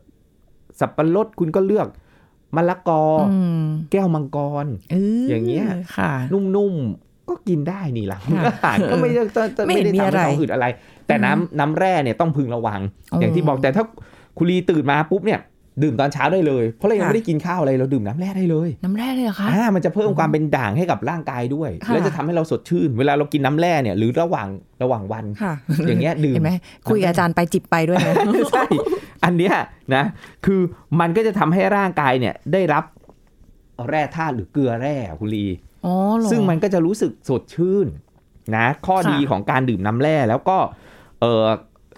[0.79, 1.87] สับปะรดคุณก็เลือก
[2.55, 10.65] มะละกอออืมแก้วมังกรเอออย่างเงี้ยค่ะนุ่มๆก็กินได้นี่หลังค่ะอาหารก็ไม่ได้จะจะไม่ไม่เห็นได้มีทำอะไรให้ท้องอืดอะไร
[11.07, 12.81] แต่น้ำน้ำแร่เนี่ยต้องพึงระวัง
[13.19, 13.83] อย่างที่บอกแต่ถ้า
[14.37, 15.39] คุณลีตื่นมาปุ๊บเนี่ย
[15.81, 24.47] ดื่มตอนเช้าได้เลย เพราะเรายังค่ะไม่ได้กินข้าวอะไรเราดื่มน้ำแร่ได้เลย น้ำแร่เลยเหรอคะอ่ามันจะเพิ่มความเป็นด่างให้กับร่างกายด้วยค่ะแล้วจะทำให้เราสดชื่น เวลาเรากินน้ำแร่เนี่ยหรือระหว่าง
[24.83, 25.53] ระหว่างวันค่ะ
[25.87, 26.51] อย่างเงี้ยดื่มเห็นไหม
[26.89, 28.15] คุยกับอาจารย์ไปจิบไปด้วยนะ
[28.51, 28.65] ใช่
[29.23, 29.55] อันเนี้ย
[29.95, 30.03] นะ
[30.45, 30.61] คือ
[30.99, 32.83] มันก็จะทำให้ร่างกายเนี่ยได้รับ
[33.89, 35.45] แร่ธาตุหรือเกลือแร่คุณลี
[35.85, 37.87] อ๋อเหรอซึ่งมันก็จะรู้สึกสดชื่น
[38.57, 40.57] นะข้อค่ะดีของการดื่มน้ำแร่แล้วก็
[41.21, 41.45] เออ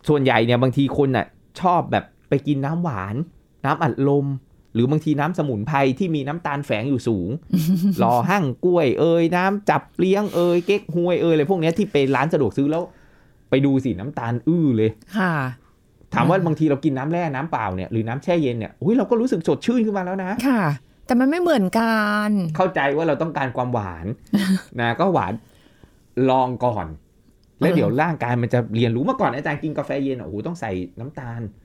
[0.10, 1.26] ส่วนใหญ่เนี่ยบางทีคนน่ะ
[1.62, 3.16] ชอบแบบไปกินน้ำหวาน
[3.66, 4.26] น้ำอัดลม
[4.74, 7.30] หรือบางทีน้ำสมุนไพรที่มีน้ำตาลแฝงอยู่สูง
[8.04, 12.84] รอหั่งกล้วย เอ่ยน้ำจับเลี้ยงเอ่ยเก๊กฮวยเอ่ยอะไรพวกเนี้ยที่ไปร้านสะดวกซื้อแล้ว
[13.50, 15.34] ไปดูสิน้ำตาลอื้อเลยค่ะ
[16.14, 20.64] ถามว่าอืมบางทีเรากินน้ำแร่น้ำเปล่าเนี่ยหรือน้ำแช่เย็นเนี่ยอุ้ยเราก็รู้สึกสดชื่นขึ้นมาแล้วนะ ค่ะ
[21.06, 21.96] แต่มันไม่เหมือนกั
[22.28, 24.06] น เข้าใจว่าเราต้องการความหวาน
[24.80, 25.34] นะก็หวาน
[26.30, 26.88] ลองก่อน
[27.60, 31.42] แล้วเดี๋ยวร่างกายมันจะเรียนรู้เมื่อก่อนอาจารย์กินกาแฟเย็นอะโอ้โหต้องใส่น้ำตาล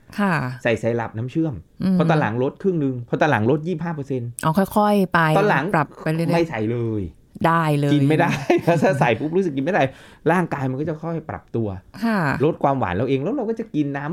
[0.63, 1.53] ใส่ไซรัปน้ำเชื่อม
[1.93, 8.31] มพอตอนหลังลดครึ่งหนึงพอตอนหลังลดยี่ห้าเปอร์เซ็นต์เอาค่อยๆ ไปตอนหลังปรับไปเรื่ไม่อยใส่เลยๆได้เลยกินไม่ได้
[8.67, 9.83] ถ้าใส่ปุ๊บรู้สึกกินไม่ได้
[10.31, 11.67] ร่างกายมันก็จะค่อยปรับตัว
[12.03, 14.05] ค่ะลดความหวานเราเองแล้วเราก็จะกินน้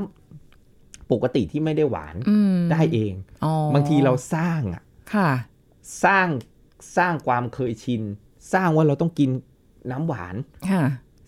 [0.53, 4.83] ำปกติที่ไม่ได้หวานอืมได้เองอ๋อบางทีเราสร้างอะ
[5.15, 5.31] ค่ะ
[6.05, 6.29] สร้าง
[6.97, 8.03] สร้างความเคยชิน
[8.53, 9.31] สร้างว่าเราต้องกิน
[9.91, 10.35] น้ำหวาน
[10.71, 10.83] ค่ะ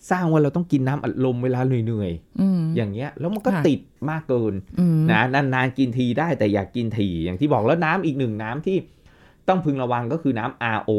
[0.09, 2.11] สร้างว่าเราต้องกินน้ำอัดลมเวลาเหนื่อย
[2.41, 8.77] อืมๆอย่างเงี้ย แล้วมันก็ค่ะติดมากเกินอืมนะนานๆกินทีได้แต่อยากกินทีอย่างที่บอกแล้วน้ำอีกหนึ่งน้ำที่
[9.47, 10.91] ต้องพึงระวังก็คือน้ำ RO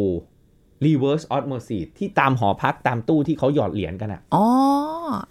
[0.84, 4.46] reverse osmosis ที่ตามหอพักตามตู้ที่เขาหยอดเหรียญกันอะอ๋อ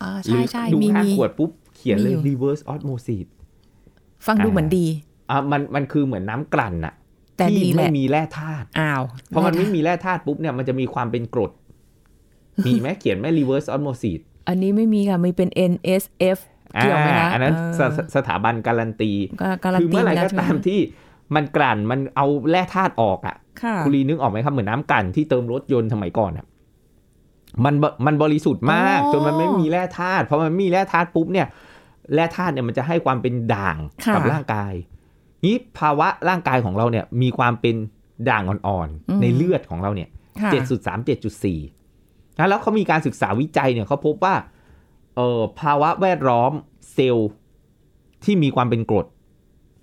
[0.02, 3.26] อ่าหรืใช่ใช่ดูมีข้างมีขวดปุ๊บเขียนเลยมีอยู่ reverse osmosis
[4.26, 4.86] ฟังดูอ่าเหมือนดี
[5.30, 6.94] อะมันมันคือเหมือนน้ำกลั่นอะ
[7.38, 9.04] แต่ที่ดีแหไม่ละมีแร่ธาตุอ้าว
[9.34, 11.52] พอมันไม่มีแร่ธาตุปุ๊บเนี่ยมันจะมีความเป็นกรด
[12.68, 16.38] มีไหมเขียนไหม reverse osmosis อันนี้ไม่มีค่ะ มีเป็น NSF
[16.80, 20.80] เกี่ยวไหมคะอ่าอันนั้นเออสสสถาบันการันตีก็การันคือตีเมื่อไหร่แล้วก็ใช่ไหมตามที่
[21.36, 26.46] มันกลั่นมันเอาแร่ธาตุออกอะค่ะคุณลีนึกออกไหมครับ เหมือนน้ำกลั่นที่เติมรถยนต์สมัยก่อนอะ
[27.66, 31.48] มันบมันบริสุทธิ์มากอ๋อจนมันไม่มีแร่ธาตุพอมันไม่มีแร่ธาตุปุ๊บเนี่ย
[32.14, 34.74] แร่ธาตุเนี่ยมันจะให้ความเป็นด่างค่ะกับร่างกาย
[35.46, 37.76] นี้ภาวะร่างกายของเราเนี่ยมีความเป็น
[38.30, 40.10] ด่างอ่อนๆในเลือดของเราเนี่ย
[40.42, 41.60] ค่ะเจ็ดจุดสามเจ็ดจุดสี่
[42.40, 44.36] นะแล้วเขามีการศึกษาวิจัยเนี่ยเขาพบว่า
[45.16, 46.52] เอ่อภาวะแวดล้อม
[46.94, 47.30] เซลล์
[48.24, 49.06] ที่มีความเป็นกรด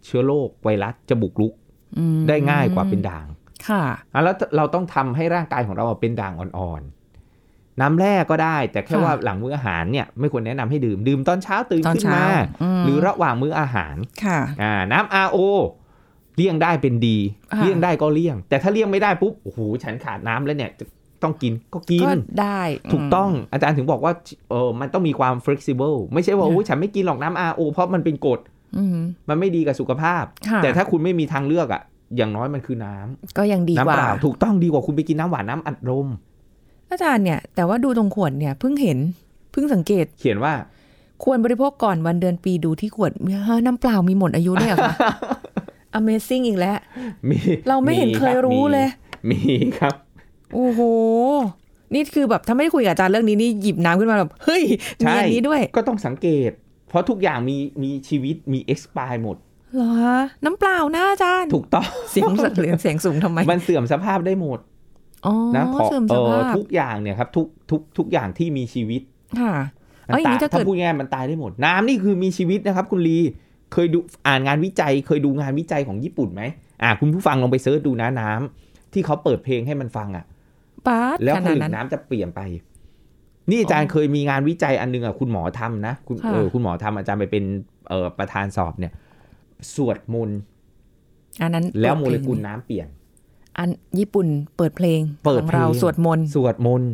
[0.05, 1.53] เชื้อโรคไวรัสจะบุกรุก
[1.99, 3.27] อืมได้ง่ายกว่าเป็นด่าง
[3.69, 3.83] ค่ะ
[4.13, 12.27] อะแล้วเราต้องทำให้ร่างกายของเราเป็นด่างอ่อนๆ น้ำแร่ก็ได้ แต่แค่ค่ะว่าหลังมื้ออาหารเนี่ยไม่ควรแนะนำให้ดื่ม ดื่มตอนเช้าตื่นตอนขึ้นเช้ามา
[12.81, 15.39] มหรือระหว่างมื้ออาหาร ค่ะอ่าน้ำ RO
[16.37, 17.19] เลี่ยงได้เป็นดี
[17.51, 20.85] ค่ะเลี่ยงได้ก็เลี่ยง แต่ถ้าเลี่ยงไม่ได้ปุ๊บ โอ้โห ฉันขาดน้ำแล้วเนี่ยจะ
[21.23, 22.61] ต้องกินก็กินก็ได้
[22.93, 24.13] ถูกต้องอาจารย์ถึงบอกว่า
[24.51, 28.41] เออมันต้องมีความ flexible ไม่ใช่ว่าโอ้ยฉันไม่กินหรอกน้ำ RO เพราะมันเป็นกรด
[28.77, 31.83] อืมมันไม่ดีกับสุขภาพค่ะแต่ถ้าคุณไม่มีทางเลือกอะ
[32.17, 36.07] อย่างน้อยมันคือน้ำก็ยังดีน้ำกว่าเปล่า ถูกต้องดีกว่าคุณไปกินน้ำหวานน้ำอัดลม
[36.91, 38.99] อาจารย์เนี่ย แต่ว่าดูตรงขวดเนี่ยเพิ่งเห็น
[39.53, 40.53] เพิ่งสังเกต เขียนว่า
[41.25, 43.13] ควรบริโภคก่อนวันเดือนปีดูที่ขวด
[43.49, 44.95] ฮะน้ำเปล่ามีหมดอายุด้วยเหรอคะ
[45.99, 46.79] Amazing อีกแล้ว
[47.29, 48.89] มีเราไม่เห็นเคยบรู้เลย
[49.31, 49.41] มี
[49.79, 49.95] ครับ
[50.55, 50.81] โอ้โห
[51.95, 54.63] นี่คือแบบถ้าไม่ได้คุยกับอาจารย์เรื่องนี้นี่หยิบน้ำขึ้นมาแบบเฮ้ย
[54.99, 56.51] ใช่มีอันนี้ด้วย ก็ต้องสังเกต
[56.89, 59.37] เพราะทุกอย่างมีมีชีวิตมี expire หมด
[59.75, 59.91] เหรอ
[60.45, 64.59] น้ำเปล่านะอาจารย์ ถูกต้องเสียงสั่นเหลืองเสียงสูงทำไม มันเสื่อมสภาพได้หมด
[65.27, 69.03] อ๋อนะขอเสื่อมเอสอภาพทุกอย่างเนี่ยครับ ทุกทุกทุกอย่างที่มีชีวิต
[69.41, 69.53] ค่ะ
[70.07, 73.19] มันเอาอย่างตายนี้ถ้าเกิดถ้าพูดง่ายๆมันตายได้หมด น้ำนี่คือมีชีวิตนะครับ คุณลี
[73.73, 76.43] เคยดูอ่านงานวิจัย เคยดูงานวิจัยของญี่ปุ่นไหม
[76.83, 80.25] อ่า คุณผู้ฟังลองไปเซิร์ชดูนะน้ำที่เขาเปิดเพลงให้มันฟังอะ
[80.87, 82.41] ปาร์ตแล้วขผนาดลึกนั้นน้ำจะเปลี่ยนไป
[83.51, 87.45] นี่อาจารย์เคยมีงานวิจัยอันหนึงอะคุณหมอทำนะคุณค่ะเออคุณหมอทำอาจารย์ไปเป็น
[87.89, 88.93] เอ่อประธานสอบเนี่ย
[89.75, 90.39] สวดมนต์
[91.43, 92.89] อันนั้น แล้วโมปิดเลพงกุลน้ำเปลี่ยน
[93.59, 96.93] อันญี่ปุ่นเปิดเพลงเปิดของเราเพลงสวดมนต์สวดมนต์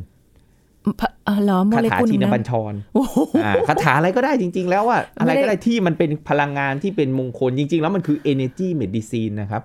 [1.00, 9.62] พะเออเหรอโมคาเลถากุลชินนะบัญชรโอ้โหอ่าคาถาอะไรก็ได้จริง ๆ แล้วอะไม่อะไรได้ก็ได้ที่มันเป็นพลังงานที่เป็นมงคลจริง ๆ แล้วมันคือ energy medicine นะครับ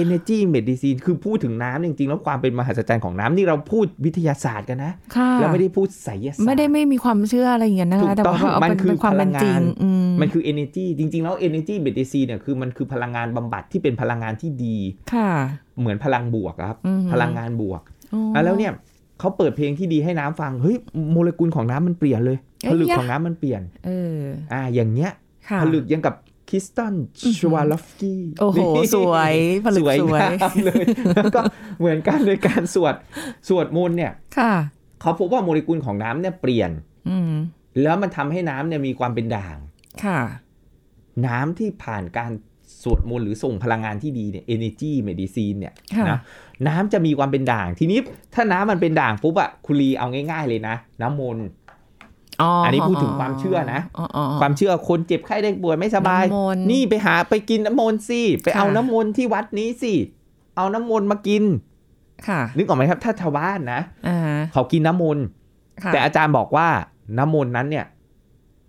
[0.00, 14.76] energy medicine คือพูดถึงน้ำจริงๆ แล้วความเป็นมหัศจรรย์ของน้ำนี่เราพูดวิทยาศาสตร์กันนะค่ะเราไม่ได้พูดไสยศาสตร์ไม่ได้ไม่มีความเชื่ออะไรอย่างเงี้ยนะถูคะกแต่ต้องว่าเอามันเป็นคือเป็นความเป็นจริงพลังงานอืมมันคือ energy จริง ๆ แล้ว energy medicine เนี่ยคือมันคือพลังงานบำบัดที่เป็นพลังงานที่ดี
[15.14, 15.30] ค่ะ
[15.80, 18.72] เหมือนพลังบวกอะครับอืมพลังงานบวกอ๋ออะแล้วเนี่ย
[19.20, 20.76] เขาเปิดเพลงที่ดีให้น้ำฟัง เฮ้ย
[21.12, 24.20] โมเลกุลของน้ำมันเปลี่ยนเลยเอ้ผยลึกยะของน้ำมันเปลี่ยน เออ
[24.52, 25.10] อ่า อย่างเงี้ย
[25.48, 26.14] ค่ะผลึกยังกับ
[26.48, 26.94] คริสตัน
[27.38, 28.58] ชวาลอฟสกี้โอ้โห
[28.94, 31.40] สวยผลึกสวยสวยงามเลยแล้วก็
[31.78, 32.94] เหมือนกันในการสวด
[33.48, 34.52] สวดมนต์เนี่ยค่ะ
[35.00, 36.70] เขาพบว่าโมเลกุลของน้ำเนี่ยเปลี่ยน
[37.08, 37.34] อืม
[37.82, 39.56] แล้วมันทำให้น้ำเนี่ยมีความเป็นด่าง
[40.04, 40.20] ค่ะ
[41.26, 42.32] น้ำที่ผ่านการ
[42.82, 46.18] สวดมนต์หรือส่งพลังงานที่ดีเนี่ย energy medicine เนี่ยค่ะนะ
[46.68, 47.98] น้ำจะมีความเป็นด่าง ทีนี้
[48.34, 51.46] ถ้าน้ำมันเป็นด่างปุ๊บอะคุณลีเอาง่าย ๆ เลยนะ น้ำมนต์
[52.42, 59.94] อ๋ออัอันนี้พูดถึงความเชื่อนะอ๋ออ๋อความเชื่อคนเจ็บไข้ได้ป่วยไม่สบายน้ำมนต์นี่ไปหาไปกินน้ำมนต์สิ ไปเอาค่ะน้ำมนต์ที่วัดนี้สิ
[60.56, 61.44] เอาน้ำมนต์มากิน
[62.28, 64.18] ค่ะ นึกออกไหมครับ ถ้าชาวบ้านนะอ่า
[64.52, 65.24] เขากินน้ำมนต์
[65.82, 66.68] ค่ะแต่อาจารย์บอกว่า
[67.18, 67.86] น้ำมนต์นั้นเนี่ย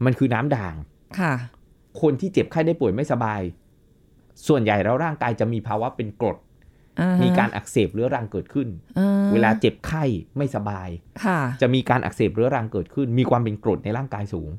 [0.05, 0.75] มันคือน้ำด่าง
[1.19, 1.33] ค่ะ
[2.01, 3.41] คนที่เจ็บไข้ได้ป่วยไม่สบาย
[4.47, 6.46] ส่วนใหญ่แล้วร่างกายจะมีภาวะเป็นกรดอ่ฮะ
[7.23, 8.67] มีการอักเสบเรื้อรังเกิดขึ้น
[8.99, 10.03] อ่าเวลาเจ็บไข้
[10.37, 10.89] ไม่สบาย
[11.25, 14.49] ค่ะจะมีการอักเสบเรื้อรังเกิดขึ้น มีความเป็นกรดในร่างกายสูง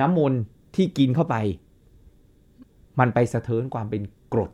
[0.00, 0.40] น้ำมนต์
[0.74, 1.36] ที่กินเข้าไป
[2.98, 4.50] มันไปสะเทินความเป็นกรด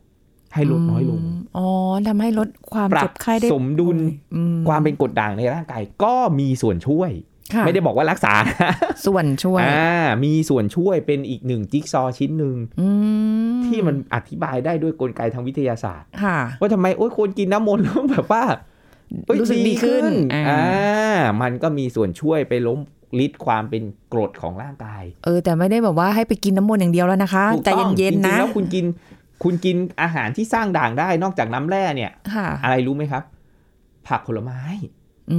[0.55, 1.25] ให้ลดน้อยลงม
[1.57, 1.67] อ๋อ
[2.07, 3.99] ทำให้ลดความปรับเจ็บไข้ได้สมดุล
[4.35, 7.30] อืมความเป็นกรดด่างในร่างกายก็มีส่วนช่วยค่ะ
[7.67, 8.33] ไม่ได้บอกว่ารักษา
[9.07, 12.89] ส่วนช่วยอ่ามีส่วนช่วยเป็นอีกหนึ่งจิ๊กซอว์ชิ้นหนึ่งอื
[13.59, 18.45] มที่มันอธิบายได้ด้วยกลไกทางวิทยาศาสตร์ค่ะว่าทำไมโอ้ยคนกินน้ำมนต์แล้วแบบว่า
[19.27, 22.79] เอ้ยรู้สึกดีขึ้นอ่าอ่ามันก็มีส่วนช่วยไปล้ม
[23.25, 23.83] ฤทธิ์ความเป็น
[24.13, 28.85] กรดของร่างกาย เออ แต่ไม่ได้แบบว่าให้ไปกินน้ำมนต์อย่างเดียวแล้วนะคะถูกใจต้องเย็นจๆรินะงๆแล้วคุณกิน
[29.43, 33.23] คุณกินอาหารที่สร้างด่างได้นอกจากน้ำแร่เนี่ยค่ะอะไรรู้ไหมครับ
[34.09, 34.61] ผักผลไม้
[35.33, 35.39] อื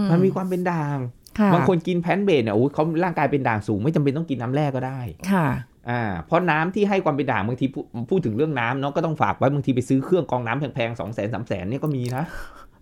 [0.00, 1.23] มมันมีความเป็นด่างค่ะ
[1.54, 5.46] บางคนกินแพลนต์เบสเนี่ยโอ้ยเขาร่างกายเป็นด่างสูง ไม่จำเป็นต้องกินน้ำแร่ก็ได้ค่ะ
[5.90, 12.24] อ่าเพราะน้ำที่ให้ความเป็นด่างบางทีพูพูดถึงเรื่องน้ำเนาะก็ต้องฝากไว้บางทีไปซื้อเครื่องกรองน้ำแพงๆสองแสนสามแสนเนี่ยก็มีนะ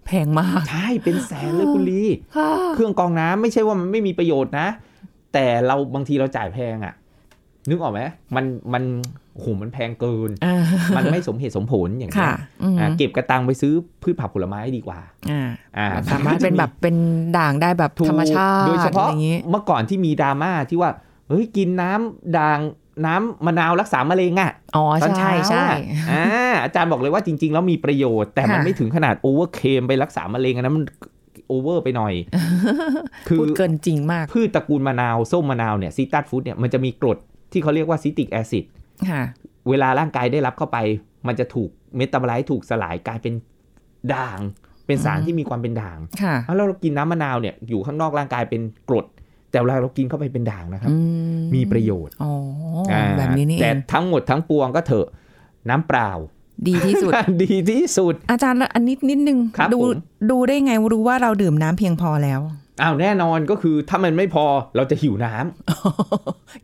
[0.07, 2.03] แพงมากใช่เป็นแสนเลยคุณลี
[2.37, 4.67] ค่ะเครื่องกรองน้ำไม่ใช่ว่ามันไม่มีประโยชน์นะ
[5.33, 6.95] แต่เราบางทีเราจ่ายแพงอะ่ะ
[7.69, 8.01] นึกออกไหม
[8.37, 8.83] มันมัน
[9.33, 10.57] โอ้โหมันแพงเกินอ่า
[10.97, 14.99] มันไม่สมเหตุสมผลอย่างเงี้ค่ะยอืมอ่าเก็บกระตังไปซื้อพืชผักผลไม้ดีกว่า
[15.31, 16.97] อ่าอ่าสามารถเป็นแบบเป็น
[17.39, 20.91] ด่างได้แบบถูกธรรมชาติโดยเฉพาะอไรอย่างนี้เมื่อก่อนที่มีดราม่าที่ว่า
[21.29, 22.59] เฮ้ยกินน้ำด่าง
[23.07, 26.25] น้ำมะนาวรักษามะเร็งอะ่ะอ๋อตอนใช่เช้าใช่อะอ่า
[26.65, 30.85] อาจารย์บอกเลยว่าจริง ๆ แล้วมีประโยชน์ แต่มันค่ะไม่ถึงขนาด over claim ไปรักษามะเร็งอันนั้นมัน
[31.49, 32.15] over ไปหน่อย
[33.29, 37.19] คือพูดเกินจริงมาก พืชตระกูลมะนาว ส้มมะนาวเนี่ย citrus fruit เนี่ยมันจะมีกรด
[37.53, 38.82] ที่เขาเรียกว่า citric acid ค่ะ
[39.69, 40.79] เวลาร่างกายได้รับเข้าไป
[41.27, 43.35] มันจะถูก metabolize ถูกสลายกลายเป็น
[44.15, 44.41] ด่าง
[44.87, 49.07] เป็นเป็นสารที่มีความเป็นด่างค่ะแล้วเรากินน้ำมะนาวเนี่ยอยู่ข้างนอกร่างกายเป็นกรด
[49.51, 50.97] แต่เวลาเรากินเข้าไปเป็นด่างนะครับอืม
[51.55, 52.33] มีประโยชน์อ๋อ
[52.93, 55.07] อ่าแบบนี้นี่เอแต่งทั้งหมดทั้งปวงก็เถอะ
[55.69, 56.11] น้ำเปล่า
[56.69, 57.13] ดีที่สุด
[57.43, 59.99] ดีที่สุด อาจารย์แล้วอันนิดนิดนึงครับดูผม
[60.31, 62.41] ดูได้ไงรู้ว่าเราดื่มน้ำเพียงพอแล้ว
[62.81, 64.45] อ้าวแน่นอนก็คือถ้ามันไม่พอ
[64.77, 65.35] เราจะหิวน้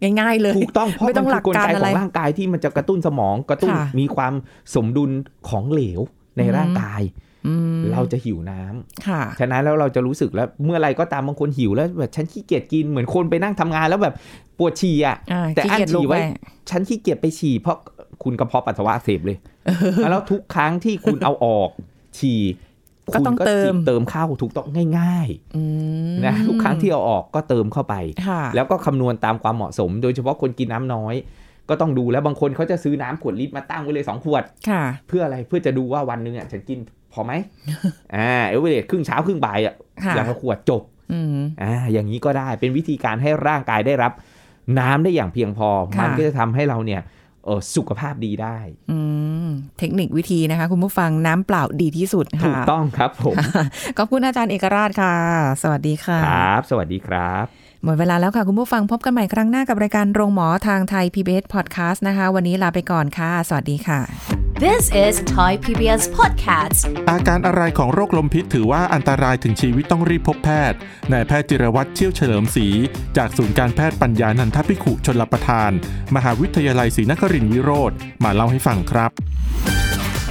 [0.04, 4.32] ำง่ายๆเลยถูกต้องเพราะไม่ต้มัอนงหคืลัอกกลการไกอะขไรองร่างกายที่มันจะกระตุ้นสมองกระตุ้นค่ะมีความ
[4.74, 5.10] สมดุล
[5.48, 6.00] ของเหลว
[6.36, 7.02] ในอืมร่างกาย
[7.46, 14.14] อืมเราจะหิวน้ำค่ะฉะนั้นแล้วเราจะรู้สึกแล้วเมื่อไรก็ตามบางคนหิวแล้วแบบฉันขี้เกียจกินเหมือนคนไปนั่งทำงานแล้วแบบ
[14.58, 16.24] ปวดฉี่อะอ่าแต่ขี้อั้นเกียจลุฉี่กไว้ไป
[16.70, 17.76] ฉันขี้เกียจไปฉี่เพราะ
[18.22, 19.38] คุณกระเพาะปัสสาวะอักเสบเลย
[20.10, 21.70] แล้วทุกครั้งที่คุณเอาออก
[22.18, 22.40] ฉี่
[23.14, 24.66] ก็ต้องคุณเติมจิบเติมเข้าถูกต้อง
[24.98, 25.62] ง่ายอื
[26.12, 27.94] มๆนะทุกครั้งที่เอาออกก็เติมเข้าไป
[28.26, 31.14] ค่ะแล้วก็คำนวณตามความเหมาะสม โดยเฉพาะคนกินน้ำน้อย
[31.68, 36.78] ก็ต้องดูแล้วบางคนเขาจะซื้อน้ำขวดลิตรมาตั้งไว้เลยสองขวดค่ะเพื่ออะไรเพื่อจะดูว่าวันหนึ่งอะฉันกิน
[37.12, 37.32] พอไหม
[38.14, 44.12] อ่าเอเวอเรสครึ่งเช้าครึ่งบ่ายอะค่ะอย่างละขวดจบอืมอ่าอย่างนี้ก็ได้เป็นวิธีการให้ร่างกายได้รับ
[44.78, 47.17] น้ำได้อย่างเพียงพอค่ะมันก็จะทำให้เราเนี่ยเออ
[47.76, 48.58] สุขภาพดีได้
[48.90, 48.98] อื
[49.46, 53.34] มเทคนิควิธีนะคะ คุณผู้ฟังน้ำเปล่าดีที่สุดถูค่ะกต้องครับผม
[53.98, 55.14] ขอบคุณอาจารย์เอกราชค่ะ
[55.62, 64.00] สวัสดีค่ะ ครับ สวัสดีครับ หมดเวลาแล้วค่ะ คุณผู้ฟังพบกันใหม่ครั้งหน้ากับรายการโรงหมอทางไทย PBS Podcast นะคะ วันนี้ลาไปก่อนค่ะ สวัสดีค่ะ
[64.64, 66.80] This is Thai PBS Podcast.
[67.10, 70.78] อาการอะไรของโรคลมพิษถือว่าอันตรายถึงชีวิตต้องรีบพบแพทย์
[71.12, 72.66] นายแพทย์จิรวัตรเชี่ยวเฉลิมศรี
[73.16, 75.70] จากศูนย์การแพทย์ปัญญานันทพิขุชนลประทาน
[76.16, 77.92] มหาวิทยาลัยศรีนครินทรวิโรธ
[78.24, 79.10] มาเล่าให้ฟังครับ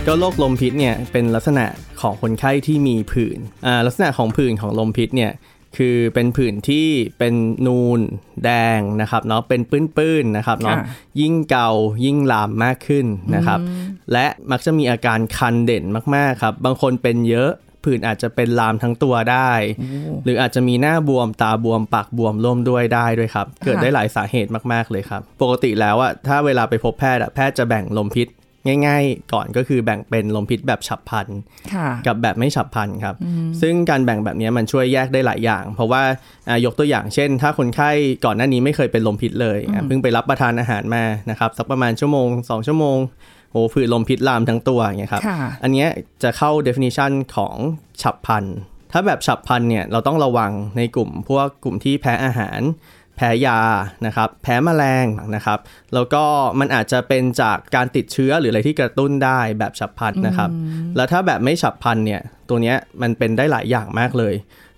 [0.06, 1.66] ก็โรคลมพิษเนี่ยเป็นลักษณะ
[2.02, 5.32] ของคนไข้ที่มีผื่นอ่าลักษณะของผื่นของลมพิษเนี่ย
[5.78, 6.88] คือเป็นผื่นที่
[7.20, 7.34] เป็น
[7.68, 8.00] นูน
[8.44, 10.86] แดงนะครับเนาะเป็นปื้นๆนะครับเนาะค่ะ
[11.22, 11.70] ยิ่งเกา
[12.06, 13.60] ยิ่งลามมากขึ้นนะครับ
[14.12, 15.84] และมักจะมีอาการคันเด่น
[16.16, 17.52] มากๆครับ บางคนเป็นเยอะ
[17.84, 19.52] ผื่นอาจจะเป็นลามทั้งตัวได้
[20.24, 28.28] หรืออาจจะมีหน้าบวมตาบวมปากบวมร่วมด้วยได้ด้วยครับ เกิดได้หลายสาเหตุมากๆเลยครับ ปกติแล้วอะถ้าเวลาไปพบแพทย์อะแพทย์จะแบ่งลมพิษ
[28.88, 31.27] ง่าย ๆ ก่อนก็คือแบ่งเป็นลมพิษแบบฉับพลัน
[31.73, 33.15] ค่ะกับแบบไม่ฉับพลันครับ
[33.62, 36.01] ซึ่งการแบ่งแบบนี้มันช่วยแยกได้หลายอย่าง เพราะว่า
[36.49, 37.89] อ่ายกตัวอย่างเช่น ถ้าคนไข้
[38.25, 42.97] ก่อนหน้านี้ไม่เคยเป็นลมพิษเลยอะเพิ่งไปรับประทานอาหารมานะครับสักประมาณชั่วโมง 2 ชั่วโมง
[43.51, 45.89] โอ้ผื่นลมพิษลามทั้งตัวอย่างเงี้ยครับค่ะอันเนี้ย
[46.23, 47.56] จะเข้า definition ของ
[48.01, 48.45] ฉับพลัน
[48.91, 52.60] ถ้าแบบฉับพลันเนี่ยเราต้องระวังในกลุ่มพวกกลุ่มที่แพ้อาหาร
[53.17, 53.60] แพ้ยา
[54.06, 55.60] นะครับแพ้แมลงนะครับ
[55.93, 56.23] แล้วก็
[56.60, 60.49] มันอาจจะเป็นจากการติดเชื้อหรืออะไรที่กระตุ้นได้แบบฉับพลันนะครับ
[60.95, 64.34] แล้วถ้าแบบไม่ฉับพลันเนี่ยตัวเนี้ยมันเป็นได้หลายอย่างมากเลย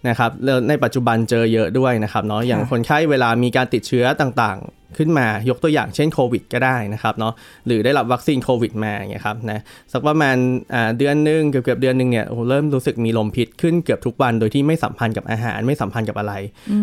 [0.08, 7.34] นะครับแล้วในปัจจุบันเจอเยอะด้วยนะครับเนาะอย่างคนไข้เวลามีการติดเชื้อต่างๆ ขึ้นมายกตัวอย่างเช่นโควิดก็ได้นะครับเนาะ
[7.68, 9.60] หรือได้รับวัคซีนโควิดมาอย่างเงี้ยครับนะ
[9.94, 10.36] สักประมาณ
[10.74, 16.34] อ่าเดือนหนึ่งเกือบเกือบๆเดือนหนึ่งเนี่ยโอ้โหเริ่มรู้สึกมีลมพิษขึ้นเกือบทุกวันโดยที่ไม่สัมพันธ์กับอาหารไม่สัมพันธ์กับอะไร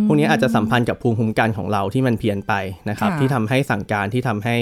[0.07, 2.55] พวกนี้อาจจะสัมพันธ์กับภูมิคุ้มกันของเราที่มันเพี้ยนไป
[2.91, 4.57] นะครับค่ะที่ทำให้สั่งการที่ทำให้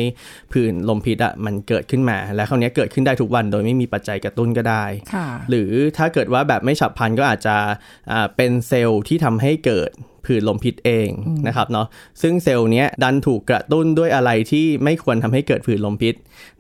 [0.52, 7.56] ผื่นลมพิษอะมันเกิดขึ้นมา และคราวนี้เกิดขึ้นได้ทุกวันโดยไม่มีปัจจัยกระตุ้นก็ได้ค่ะหรือถ้าเกิดว่าแบบไม่ฉับพลันก็อาจจะ
[8.12, 9.92] อ่าเป็นเซลล์ที่ทำให้เกิด
[10.26, 11.08] ผื่นลมพิษเอง
[11.46, 11.86] นะครับเนาะ
[12.22, 16.14] ซึ่งเซลล์เนี้ยดันถูกกระตุ้นด้วยอะไรที่ไม่ควรทำให้เกิดผื่นลมพิษ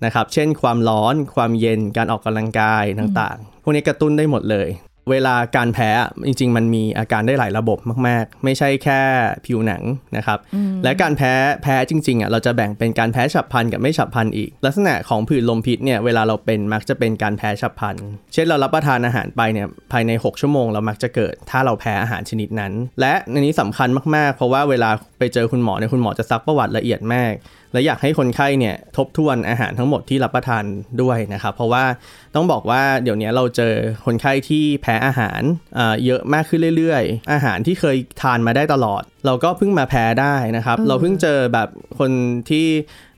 [0.04, 4.68] นะครับเช่นความร้อน ความเย็นการออกกำลังกายต่างๆ พวกนี้กระตุ้นได้หมดเลย
[5.10, 9.00] เวลาการแพ้อะจริง ๆ มันมีอาการได้หลายระบบมาก ๆ ไม่ใช่แค่
[9.46, 9.82] ผิวหนัง
[10.16, 10.38] นะครับ
[10.84, 17.96] และการแพ้แพ้จริงๆอะเราจะแบ่งเป็นการแพ้ฉับพลันกับไม่ฉับพลันอีก ลักษณะของผื่นลมพิษเนี่ยเวลาเราเป็นมักจะเป็นการแพ้ฉับพลัน
[18.32, 27.34] เช่นเรารับประทานอาหารไปเนี่ยภายใน 6 ชั่วโมงเรามักจะเกิด ถ้าเราแพ้อาหารชนิดนั้น และอันนี้สำคัญมากๆ เพราะว่าเวลาไปเจอคุณหมอเนี่ยคุณหมอจะซักประวัติละเอียดมาก
[27.72, 30.64] และอยากให้คนไข้เนี่ยทบทวนอาหารทั้งหมดที่รับประทาน
[31.02, 31.84] ด้วยนะครับเพราะว่า
[32.34, 33.74] ต้องบอกว่าเดี๋ยวนี้เราเจอ
[34.06, 35.42] คนไข้ที่แพ้อาหาร
[35.78, 42.10] อ่าเยอะมากขึ้นเรื่อยๆ อาหารที่เคยทานมาได้ตลอด เราก็เพิ่งมาแพ้ได้นะครับ เราเพิ่งเจอแบบคน
[42.50, 42.66] ที่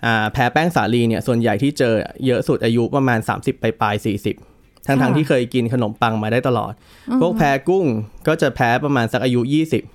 [0.04, 1.94] อ่าแพ้แป้งสาลีเนี่ยส่วนใหญ่ที่เจอ
[2.26, 4.06] เยอะสุดอายุประมาณ 30 ไปปลายๆ
[4.42, 6.72] 40ทั้งๆค่ะที่เคยกินขนมปังมาได้ตลอด
[7.20, 7.86] พวกแพ้กุ้ง
[8.28, 9.40] ก็จะแพ้ประมาณสักอายุ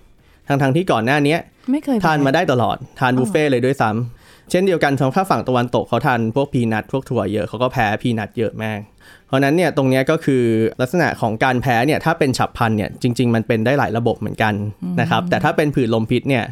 [0.02, 1.39] 20 ทั้งๆที่ก่อนหน้าเนี้ย
[1.72, 4.20] ไม่เคยทานมาได้ตลอด ทานบุฟเฟ่ต์เลยด้วยซ้ำ
[4.52, 8.80] เช่นเดียวกันทางภาคฝั่งตะวันตกเขาทานพวกพีนัทพวกถั่วเยอะเขาก็แพ้พีนัทเยอะมาก
[9.28, 10.44] เพราะนั้นเนี่ยตรงนี้ก็คือ
[10.82, 14.54] ลักษณะของการแพ้เนี่ยถ้าเป็นฉับพลันเนี่ยจริง ๆ มันเป็นได้หลายระบบเหมือนกัน
[15.02, 16.46] นะครับแต่ถ้าเป็นผื่นลมพิษเนี่ย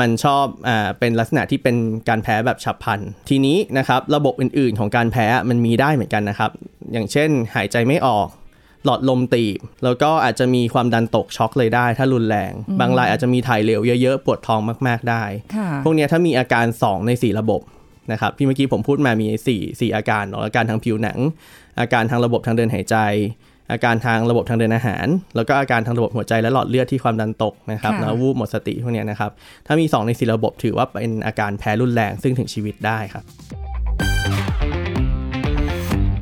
[0.00, 1.76] มันชอบอ่าเป็นลักษณะที่เป็น
[2.08, 6.50] การแพ้แบบฉับพลัน ทีนี้นะครับระบบอื่นๆ ของการแพ้มันมีได้เหมือนกันนะครับ
[6.92, 8.28] อย่างเช่นหายใจไม่ออก
[8.84, 15.22] หลอดลมตีบ แล้วก็อาจจะมีความดันตกช็อกเลยได้ ถ้ารุนแรง บางรายอาจจะมีถ่ายเหลวเยอะๆ ปวดท้องมากๆได้
[15.84, 17.60] พวกนี้ถ้ามีอาการ 2 ใน 4 ระบบ
[18.12, 19.26] นะครับพี่เมื่อกี้ผมพูดมามี
[19.58, 21.18] 4 4 อาการเนาะอาการทางผิวหนัง
[21.80, 22.96] อาการทางระบบทางเดินหายใจ
[23.72, 29.30] อาการทางระบบทางเดินอาหาร แล้วก็อาการทางระบบหัวใจและหลอดเลือดที่ความดันตกนะครับแล้ววูบหมดสติพวกนี้นะครับ
[29.66, 33.24] ถ้ามี 2 ใน 4 ระบบถือว่าเป็นอาการแพ้รุนแรงซึ่งถึงชีวิตได้ครับ